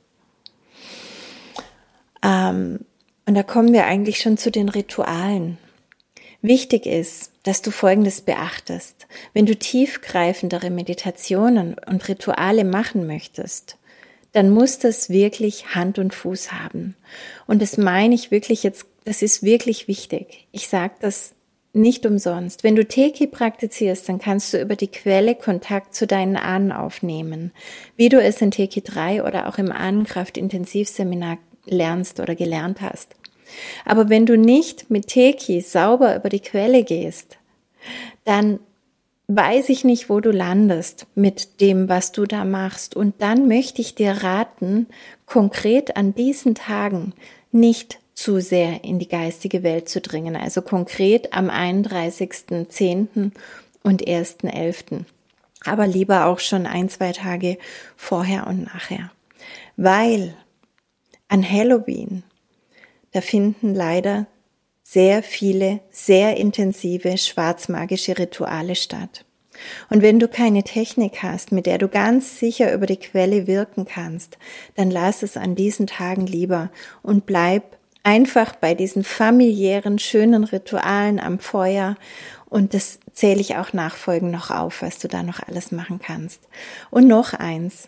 Ähm, 2.24 2.80
und 3.28 3.36
da 3.36 3.44
kommen 3.44 3.74
wir 3.74 3.86
eigentlich 3.86 4.20
schon 4.22 4.38
zu 4.39 4.50
den 4.50 4.70
Ritualen. 4.70 5.60
Wichtig 6.47 6.86
ist, 6.86 7.31
dass 7.41 7.63
du 7.63 7.71
Folgendes 7.71 8.21
beachtest. 8.21 9.08
Wenn 9.34 9.47
du 9.47 9.55
tiefgreifendere 9.55 10.69
Meditationen 10.69 11.75
und 11.88 12.08
Rituale 12.08 12.63
machen 12.63 13.08
möchtest, 13.08 13.77
dann 14.31 14.51
muss 14.51 14.77
das 14.77 15.10
wirklich 15.10 15.73
Hand 15.73 15.97
und 15.97 16.13
Fuß 16.13 16.51
haben. 16.51 16.95
Und 17.47 17.63
das 17.63 17.77
meine 17.77 18.13
ich 18.13 18.29
wirklich 18.29 18.62
jetzt, 18.62 18.86
das 19.05 19.23
ist 19.23 19.41
wirklich 19.41 19.88
wichtig. 19.88 20.45
Ich 20.51 20.67
sage 20.67 20.93
das 20.99 21.34
nicht 21.73 22.05
umsonst. 22.05 22.63
Wenn 22.63 22.75
du 22.75 22.86
Teki 22.86 23.25
praktizierst, 23.25 24.08
dann 24.08 24.19
kannst 24.19 24.53
du 24.53 24.62
über 24.62 24.75
die 24.75 24.91
Quelle 24.91 25.34
Kontakt 25.34 25.95
zu 25.95 26.05
deinen 26.05 26.38
Ahnen 26.38 26.71
aufnehmen, 26.71 27.53
wie 27.95 28.10
du 28.10 28.21
es 28.21 28.39
in 28.39 28.51
Teki 28.51 28.84
3 28.84 29.23
oder 29.23 29.49
auch 29.49 29.58
im 29.58 29.71
Ahnenkraft 29.71 30.38
Intensivseminar 30.38 31.39
lernst 31.65 32.19
oder 32.19 32.36
gelernt 32.36 32.81
hast. 32.81 33.15
Aber 33.86 34.10
wenn 34.10 34.26
du 34.26 34.38
nicht 34.38 34.89
mit 34.89 35.08
Teki 35.08 35.62
sauber 35.62 36.15
über 36.15 36.30
die 36.30 36.39
Quelle 36.39 36.84
gehst, 36.84 37.38
dann 38.24 38.60
weiß 39.28 39.70
ich 39.70 39.84
nicht, 39.84 40.10
wo 40.10 40.20
du 40.20 40.32
landest 40.32 41.08
mit 41.15 41.62
dem, 41.62 41.89
was 41.89 42.12
du 42.12 42.26
da 42.26 42.46
machst. 42.46 42.96
Und 42.96 43.22
dann 43.22 43.48
möchte 43.48 43.82
ich 43.82 43.96
dir 43.96 44.24
raten, 44.24 44.88
konkret 45.26 45.98
an 45.98 46.13
diesen 46.13 46.56
Tagen 46.56 47.13
nicht 47.52 48.00
zu 48.13 48.39
sehr 48.39 48.84
in 48.84 49.00
die 49.00 49.08
geistige 49.08 49.63
Welt 49.63 49.89
zu 49.89 50.00
dringen. 50.02 50.36
Also 50.36 50.62
konkret 50.62 51.34
am 51.34 51.50
31.10. 51.50 53.32
und 53.84 54.04
1.11. 54.04 55.02
Aber 55.65 55.88
lieber 55.88 56.26
auch 56.26 56.39
schon 56.39 56.65
ein, 56.68 56.89
zwei 56.89 57.12
Tage 57.12 57.58
vorher 57.96 58.48
und 58.48 58.63
nachher. 58.63 59.12
Weil 59.76 60.36
an 61.28 61.50
Halloween, 61.50 62.24
da 63.15 63.21
finden 63.21 63.73
leider 63.73 64.28
sehr 64.84 65.23
viele, 65.23 65.80
sehr 65.89 66.36
intensive 66.36 67.17
schwarzmagische 67.17 68.17
Rituale 68.19 68.75
statt. 68.75 69.23
Und 69.89 70.01
wenn 70.01 70.19
du 70.19 70.28
keine 70.28 70.63
Technik 70.63 71.23
hast, 71.23 71.54
mit 71.54 71.65
der 71.65 71.78
du 71.78 71.88
ganz 71.88 72.39
sicher 72.39 72.73
über 72.73 72.88
die 72.88 72.97
Quelle 72.97 73.47
wirken 73.47 73.86
kannst, 73.86 74.38
dann 74.75 74.91
lass 74.91 75.23
es 75.23 75.38
an 75.38 75.56
diesen 75.56 75.88
Tagen 75.88 76.28
lieber 76.28 76.71
und 77.04 77.25
bleib 77.25 77.78
einfach 78.04 78.54
bei 78.58 78.73
diesen 78.73 79.06
familiären, 79.06 79.97
schönen 79.97 80.43
Ritualen 80.43 81.21
am 81.21 81.39
Feuer. 81.39 81.95
Und 82.49 82.73
das 82.73 82.99
zähle 83.13 83.39
ich 83.39 83.56
auch 83.56 83.71
nachfolgend 83.71 84.34
noch 84.34 84.51
auf, 84.51 84.82
was 84.82 84.99
du 84.99 85.08
da 85.08 85.23
noch 85.23 85.39
alles 85.39 85.71
machen 85.71 85.99
kannst. 85.99 86.41
Und 86.91 87.08
noch 87.08 87.34
eins. 87.34 87.88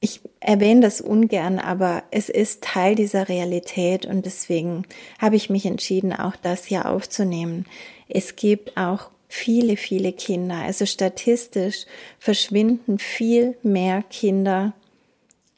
Ich 0.00 0.20
erwähne 0.40 0.82
das 0.82 1.00
ungern, 1.00 1.58
aber 1.58 2.02
es 2.10 2.28
ist 2.28 2.62
Teil 2.62 2.94
dieser 2.94 3.28
Realität 3.28 4.04
und 4.04 4.26
deswegen 4.26 4.84
habe 5.18 5.36
ich 5.36 5.48
mich 5.48 5.64
entschieden, 5.64 6.12
auch 6.12 6.36
das 6.36 6.66
hier 6.66 6.86
aufzunehmen. 6.86 7.66
Es 8.08 8.36
gibt 8.36 8.76
auch 8.76 9.10
viele, 9.28 9.76
viele 9.76 10.12
Kinder. 10.12 10.56
Also 10.56 10.86
statistisch 10.86 11.86
verschwinden 12.18 12.98
viel 12.98 13.56
mehr 13.62 14.02
Kinder 14.02 14.74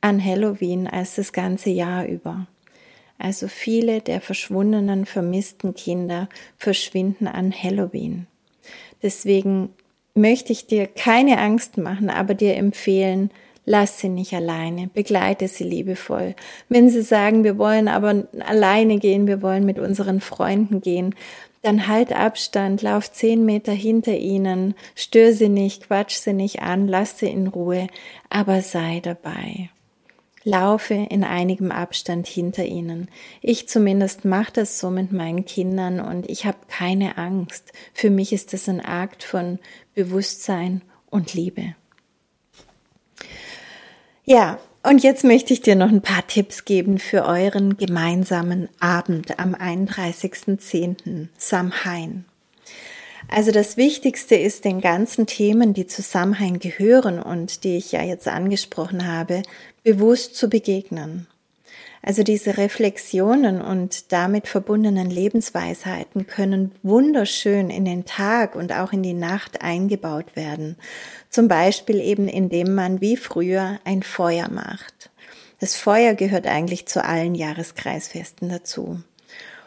an 0.00 0.24
Halloween 0.24 0.86
als 0.86 1.16
das 1.16 1.32
ganze 1.32 1.70
Jahr 1.70 2.06
über. 2.06 2.46
Also 3.18 3.48
viele 3.48 4.00
der 4.00 4.20
verschwundenen, 4.20 5.04
vermissten 5.04 5.74
Kinder 5.74 6.28
verschwinden 6.56 7.26
an 7.26 7.52
Halloween. 7.52 8.28
Deswegen 9.02 9.70
möchte 10.14 10.52
ich 10.52 10.66
dir 10.66 10.86
keine 10.86 11.38
Angst 11.38 11.78
machen, 11.78 12.10
aber 12.10 12.34
dir 12.34 12.56
empfehlen, 12.56 13.30
lass 13.68 14.00
sie 14.00 14.08
nicht 14.08 14.32
alleine, 14.32 14.88
begleite 14.88 15.46
sie 15.46 15.64
liebevoll. 15.64 16.34
Wenn 16.68 16.88
sie 16.88 17.02
sagen, 17.02 17.44
wir 17.44 17.58
wollen 17.58 17.86
aber 17.86 18.24
alleine 18.40 18.98
gehen, 18.98 19.26
wir 19.26 19.42
wollen 19.42 19.66
mit 19.66 19.78
unseren 19.78 20.20
Freunden 20.20 20.80
gehen, 20.80 21.14
dann 21.62 21.86
halt 21.86 22.12
Abstand, 22.12 22.82
lauf 22.82 23.12
zehn 23.12 23.44
Meter 23.44 23.72
hinter 23.72 24.16
ihnen, 24.16 24.74
stör 24.94 25.32
sie 25.32 25.50
nicht, 25.50 25.88
quatsch 25.88 26.16
sie 26.16 26.32
nicht 26.32 26.62
an, 26.62 26.88
lass 26.88 27.18
sie 27.18 27.28
in 27.28 27.46
Ruhe, 27.46 27.88
aber 28.30 28.62
sei 28.62 29.00
dabei. 29.00 29.70
Laufe 30.44 30.94
in 30.94 31.24
einigem 31.24 31.70
Abstand 31.70 32.26
hinter 32.26 32.64
ihnen. 32.64 33.08
Ich 33.42 33.68
zumindest 33.68 34.24
mache 34.24 34.52
das 34.54 34.78
so 34.78 34.88
mit 34.88 35.12
meinen 35.12 35.44
Kindern 35.44 36.00
und 36.00 36.30
ich 36.30 36.46
habe 36.46 36.58
keine 36.68 37.18
Angst. 37.18 37.72
Für 37.92 38.08
mich 38.08 38.32
ist 38.32 38.54
es 38.54 38.66
ein 38.68 38.80
Akt 38.80 39.24
von 39.24 39.58
Bewusstsein 39.94 40.80
und 41.10 41.34
Liebe. 41.34 41.74
Ja, 44.30 44.58
und 44.82 45.02
jetzt 45.02 45.24
möchte 45.24 45.54
ich 45.54 45.62
dir 45.62 45.74
noch 45.74 45.88
ein 45.88 46.02
paar 46.02 46.26
Tipps 46.26 46.66
geben 46.66 46.98
für 46.98 47.24
euren 47.24 47.78
gemeinsamen 47.78 48.68
Abend 48.78 49.40
am 49.40 49.54
31.10. 49.54 51.28
Samhain. 51.38 52.26
Also 53.28 53.52
das 53.52 53.78
Wichtigste 53.78 54.34
ist 54.34 54.66
den 54.66 54.82
ganzen 54.82 55.24
Themen, 55.24 55.72
die 55.72 55.86
zu 55.86 56.02
Samhain 56.02 56.58
gehören 56.58 57.22
und 57.22 57.64
die 57.64 57.78
ich 57.78 57.90
ja 57.92 58.02
jetzt 58.02 58.28
angesprochen 58.28 59.06
habe, 59.06 59.44
bewusst 59.82 60.36
zu 60.36 60.50
begegnen. 60.50 61.26
Also 62.02 62.22
diese 62.22 62.58
Reflexionen 62.58 63.60
und 63.60 64.12
damit 64.12 64.46
verbundenen 64.46 65.10
Lebensweisheiten 65.10 66.26
können 66.26 66.72
wunderschön 66.82 67.70
in 67.70 67.84
den 67.84 68.04
Tag 68.04 68.54
und 68.54 68.72
auch 68.72 68.92
in 68.92 69.02
die 69.02 69.14
Nacht 69.14 69.62
eingebaut 69.62 70.36
werden. 70.36 70.76
Zum 71.28 71.48
Beispiel 71.48 72.00
eben 72.00 72.28
indem 72.28 72.74
man 72.74 73.00
wie 73.00 73.16
früher 73.16 73.78
ein 73.84 74.02
Feuer 74.02 74.48
macht. 74.48 75.10
Das 75.60 75.74
Feuer 75.74 76.14
gehört 76.14 76.46
eigentlich 76.46 76.86
zu 76.86 77.04
allen 77.04 77.34
Jahreskreisfesten 77.34 78.48
dazu. 78.48 79.00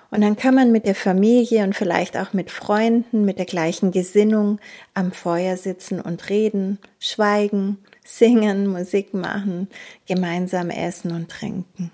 Und 0.09 0.21
dann 0.21 0.35
kann 0.35 0.55
man 0.55 0.71
mit 0.73 0.85
der 0.85 0.95
Familie 0.95 1.63
und 1.63 1.73
vielleicht 1.73 2.17
auch 2.17 2.33
mit 2.33 2.51
Freunden 2.51 3.23
mit 3.23 3.39
der 3.39 3.45
gleichen 3.45 3.91
Gesinnung 3.91 4.59
am 4.93 5.13
Feuer 5.13 5.55
sitzen 5.55 6.01
und 6.01 6.29
reden, 6.29 6.79
schweigen, 6.99 7.77
singen, 8.03 8.67
Musik 8.67 9.13
machen, 9.13 9.69
gemeinsam 10.05 10.69
essen 10.69 11.11
und 11.11 11.29
trinken. 11.29 11.91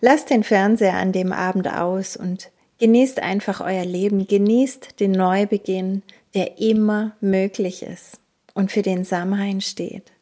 Lasst 0.00 0.30
den 0.30 0.44
Fernseher 0.44 0.94
an 0.94 1.12
dem 1.12 1.32
Abend 1.32 1.68
aus 1.68 2.16
und 2.16 2.50
genießt 2.78 3.20
einfach 3.20 3.60
euer 3.60 3.84
Leben, 3.84 4.26
genießt 4.26 4.98
den 5.00 5.12
Neubeginn, 5.12 6.02
der 6.34 6.58
immer 6.58 7.12
möglich 7.20 7.82
ist 7.82 8.18
und 8.54 8.72
für 8.72 8.82
den 8.82 9.04
Samhain 9.04 9.60
steht. 9.60 10.12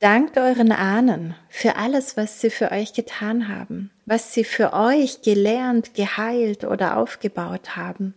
Dankt 0.00 0.38
euren 0.38 0.70
Ahnen 0.70 1.34
für 1.48 1.74
alles, 1.74 2.16
was 2.16 2.40
sie 2.40 2.50
für 2.50 2.70
euch 2.70 2.92
getan 2.92 3.48
haben, 3.48 3.90
was 4.06 4.32
sie 4.32 4.44
für 4.44 4.72
euch 4.72 5.22
gelernt, 5.22 5.94
geheilt 5.94 6.64
oder 6.64 6.96
aufgebaut 6.98 7.76
haben. 7.76 8.14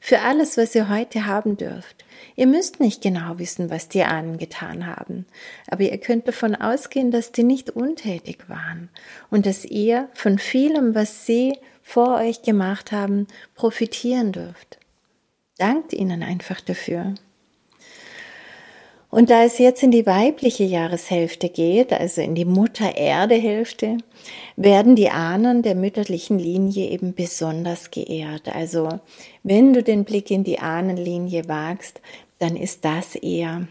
Für 0.00 0.20
alles, 0.22 0.56
was 0.56 0.74
ihr 0.74 0.88
heute 0.88 1.26
haben 1.26 1.58
dürft. 1.58 2.04
Ihr 2.34 2.46
müsst 2.46 2.80
nicht 2.80 3.02
genau 3.02 3.38
wissen, 3.38 3.70
was 3.70 3.88
die 3.88 4.02
Ahnen 4.02 4.38
getan 4.38 4.86
haben, 4.86 5.26
aber 5.68 5.82
ihr 5.82 5.98
könnt 5.98 6.26
davon 6.26 6.54
ausgehen, 6.54 7.10
dass 7.10 7.32
die 7.32 7.42
nicht 7.42 7.70
untätig 7.70 8.48
waren 8.48 8.88
und 9.30 9.44
dass 9.44 9.64
ihr 9.64 10.08
von 10.14 10.38
vielem, 10.38 10.94
was 10.94 11.26
sie 11.26 11.58
vor 11.82 12.16
euch 12.16 12.42
gemacht 12.42 12.92
haben, 12.92 13.26
profitieren 13.54 14.32
dürft. 14.32 14.78
Dankt 15.58 15.92
ihnen 15.92 16.22
einfach 16.22 16.60
dafür. 16.60 17.14
Und 19.10 19.28
da 19.30 19.42
es 19.42 19.58
jetzt 19.58 19.82
in 19.82 19.90
die 19.90 20.06
weibliche 20.06 20.62
Jahreshälfte 20.62 21.48
geht, 21.48 21.92
also 21.92 22.20
in 22.20 22.36
die 22.36 22.44
Mutter-Erde-Hälfte, 22.44 23.98
werden 24.56 24.94
die 24.94 25.10
Ahnen 25.10 25.62
der 25.62 25.74
mütterlichen 25.74 26.38
Linie 26.38 26.90
eben 26.90 27.14
besonders 27.14 27.90
geehrt. 27.90 28.54
Also 28.54 29.00
wenn 29.42 29.72
du 29.72 29.82
den 29.82 30.04
Blick 30.04 30.30
in 30.30 30.44
die 30.44 30.60
Ahnenlinie 30.60 31.48
wagst, 31.48 32.00
dann 32.38 32.56
ist 32.56 32.84
das 32.84 33.16
eher 33.16 33.66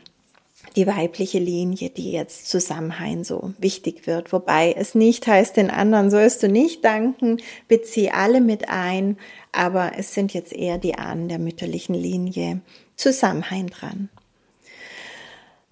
die 0.75 0.85
weibliche 0.85 1.39
Linie, 1.39 1.89
die 1.89 2.11
jetzt 2.11 2.49
zusammenhain 2.49 3.23
so 3.23 3.53
wichtig 3.57 4.07
wird. 4.07 4.33
Wobei 4.33 4.73
es 4.77 4.93
nicht 4.93 5.25
heißt, 5.25 5.55
den 5.55 5.71
anderen 5.71 6.11
sollst 6.11 6.43
du 6.43 6.49
nicht 6.49 6.83
danken, 6.83 7.37
bezieh 7.67 8.11
alle 8.11 8.41
mit 8.41 8.69
ein, 8.69 9.17
aber 9.51 9.93
es 9.97 10.13
sind 10.13 10.33
jetzt 10.33 10.53
eher 10.53 10.77
die 10.77 10.95
Ahnen 10.95 11.29
der 11.29 11.39
mütterlichen 11.39 11.95
Linie 11.95 12.59
zusammenhain 12.95 13.67
dran. 13.67 14.09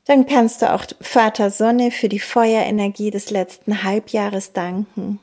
Dann 0.07 0.25
kannst 0.25 0.61
du 0.61 0.73
auch 0.73 0.85
Vater 1.01 1.51
Sonne 1.51 1.91
für 1.91 2.07
die 2.07 2.19
Feuerenergie 2.19 3.11
des 3.11 3.29
letzten 3.29 3.83
Halbjahres 3.83 4.53
danken 4.53 5.19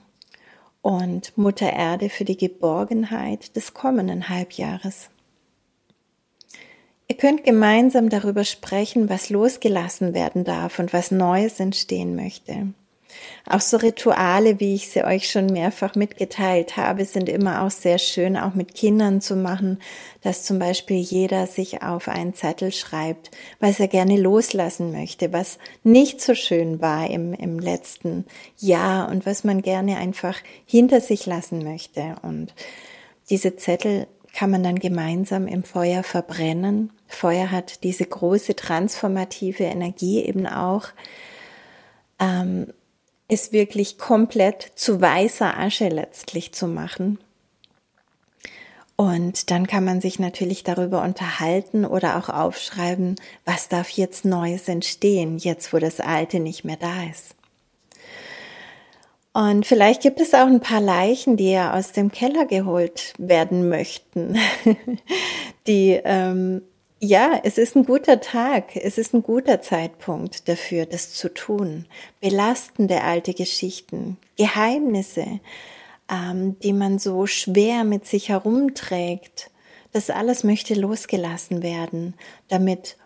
und 0.82 1.36
Mutter 1.38 1.72
Erde 1.72 2.10
für 2.10 2.26
die 2.26 2.36
Geborgenheit 2.36 3.56
des 3.56 3.72
kommenden 3.72 4.28
Halbjahres. 4.28 5.08
Ihr 7.08 7.16
könnt 7.16 7.44
gemeinsam 7.44 8.10
darüber 8.10 8.44
sprechen, 8.44 9.08
was 9.08 9.30
losgelassen 9.30 10.12
werden 10.12 10.44
darf 10.44 10.78
und 10.78 10.92
was 10.92 11.10
Neues 11.10 11.60
entstehen 11.60 12.14
möchte. 12.14 12.68
Auch 13.46 13.60
so 13.60 13.76
Rituale, 13.76 14.58
wie 14.58 14.74
ich 14.74 14.88
sie 14.88 15.04
euch 15.04 15.30
schon 15.30 15.46
mehrfach 15.46 15.94
mitgeteilt 15.96 16.76
habe, 16.78 17.04
sind 17.04 17.28
immer 17.28 17.62
auch 17.62 17.70
sehr 17.70 17.98
schön, 17.98 18.36
auch 18.36 18.54
mit 18.54 18.74
Kindern 18.74 19.20
zu 19.20 19.36
machen, 19.36 19.80
dass 20.22 20.44
zum 20.44 20.58
Beispiel 20.58 20.96
jeder 20.96 21.46
sich 21.46 21.82
auf 21.82 22.08
einen 22.08 22.34
Zettel 22.34 22.72
schreibt, 22.72 23.30
was 23.60 23.80
er 23.80 23.88
gerne 23.88 24.16
loslassen 24.16 24.92
möchte, 24.92 25.32
was 25.32 25.58
nicht 25.82 26.22
so 26.22 26.34
schön 26.34 26.80
war 26.80 27.10
im, 27.10 27.34
im 27.34 27.58
letzten 27.58 28.24
Jahr 28.58 29.10
und 29.10 29.26
was 29.26 29.44
man 29.44 29.60
gerne 29.60 29.98
einfach 29.98 30.36
hinter 30.64 31.02
sich 31.02 31.26
lassen 31.26 31.62
möchte. 31.64 32.16
Und 32.22 32.54
diese 33.28 33.56
Zettel 33.56 34.06
kann 34.34 34.50
man 34.50 34.62
dann 34.62 34.78
gemeinsam 34.78 35.46
im 35.46 35.62
Feuer 35.62 36.02
verbrennen. 36.02 36.92
Feuer 37.06 37.50
hat 37.50 37.84
diese 37.84 38.04
große 38.04 38.56
transformative 38.56 39.64
Energie 39.64 40.24
eben 40.24 40.46
auch. 40.46 40.88
Ähm, 42.18 42.72
es 43.28 43.52
wirklich 43.52 43.98
komplett 43.98 44.72
zu 44.74 45.00
weißer 45.00 45.58
Asche 45.58 45.88
letztlich 45.88 46.52
zu 46.52 46.66
machen. 46.66 47.18
Und 48.96 49.50
dann 49.50 49.66
kann 49.66 49.84
man 49.84 50.00
sich 50.00 50.20
natürlich 50.20 50.62
darüber 50.62 51.02
unterhalten 51.02 51.84
oder 51.84 52.16
auch 52.16 52.28
aufschreiben, 52.28 53.16
was 53.44 53.68
darf 53.68 53.88
jetzt 53.90 54.24
Neues 54.24 54.68
entstehen, 54.68 55.38
jetzt 55.38 55.72
wo 55.72 55.78
das 55.78 55.98
Alte 55.98 56.38
nicht 56.38 56.64
mehr 56.64 56.76
da 56.76 57.02
ist. 57.10 57.34
Und 59.32 59.66
vielleicht 59.66 60.00
gibt 60.00 60.20
es 60.20 60.32
auch 60.32 60.46
ein 60.46 60.60
paar 60.60 60.80
Leichen, 60.80 61.36
die 61.36 61.50
ja 61.50 61.76
aus 61.76 61.90
dem 61.90 62.12
Keller 62.12 62.46
geholt 62.46 63.14
werden 63.18 63.68
möchten, 63.68 64.38
die 65.66 66.00
ähm, 66.04 66.62
ja, 67.04 67.40
es 67.44 67.58
ist 67.58 67.76
ein 67.76 67.84
guter 67.84 68.20
Tag, 68.20 68.76
es 68.76 68.98
ist 68.98 69.14
ein 69.14 69.22
guter 69.22 69.60
Zeitpunkt 69.60 70.48
dafür, 70.48 70.86
das 70.86 71.14
zu 71.14 71.32
tun. 71.32 71.86
Belastende 72.20 73.02
alte 73.02 73.34
Geschichten, 73.34 74.16
Geheimnisse, 74.36 75.40
ähm, 76.10 76.58
die 76.60 76.72
man 76.72 76.98
so 76.98 77.26
schwer 77.26 77.84
mit 77.84 78.06
sich 78.06 78.30
herumträgt, 78.30 79.50
das 79.92 80.10
alles 80.10 80.44
möchte 80.44 80.74
losgelassen 80.74 81.62
werden, 81.62 82.14
damit 82.48 82.96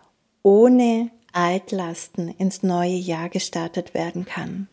ohne 0.41 1.11
Altlasten 1.33 2.29
ins 2.29 2.63
neue 2.63 2.95
Jahr 2.95 3.29
gestartet 3.29 3.93
werden 3.93 4.25
kann. 4.25 4.67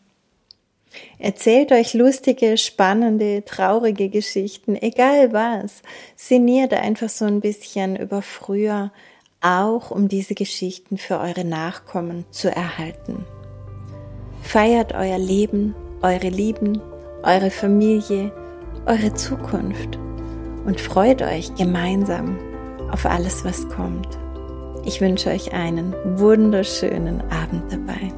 Erzählt 1.19 1.71
euch 1.71 1.93
lustige, 1.93 2.57
spannende, 2.57 3.43
traurige 3.45 4.09
Geschichten, 4.09 4.75
egal 4.75 5.33
was. 5.33 5.81
Sinniert 6.15 6.73
einfach 6.73 7.09
so 7.09 7.25
ein 7.25 7.41
bisschen 7.41 7.95
über 7.95 8.21
früher 8.21 8.91
auch 9.41 9.91
um 9.91 10.07
diese 10.07 10.35
Geschichten 10.35 10.97
für 10.97 11.19
eure 11.19 11.45
Nachkommen 11.45 12.25
zu 12.31 12.53
erhalten. 12.53 13.25
Feiert 14.41 14.93
euer 14.93 15.17
Leben, 15.17 15.75
eure 16.01 16.29
Lieben, 16.29 16.81
eure 17.23 17.51
Familie, 17.51 18.31
eure 18.85 19.13
Zukunft 19.13 19.97
und 20.65 20.79
freut 20.79 21.21
euch 21.21 21.53
gemeinsam 21.55 22.37
auf 22.91 23.05
alles, 23.05 23.43
was 23.43 23.67
kommt. 23.69 24.17
Ich 24.85 25.01
wünsche 25.01 25.29
euch 25.29 25.53
einen 25.53 25.93
wunderschönen 26.17 27.21
Abend 27.29 27.71
dabei. 27.71 28.13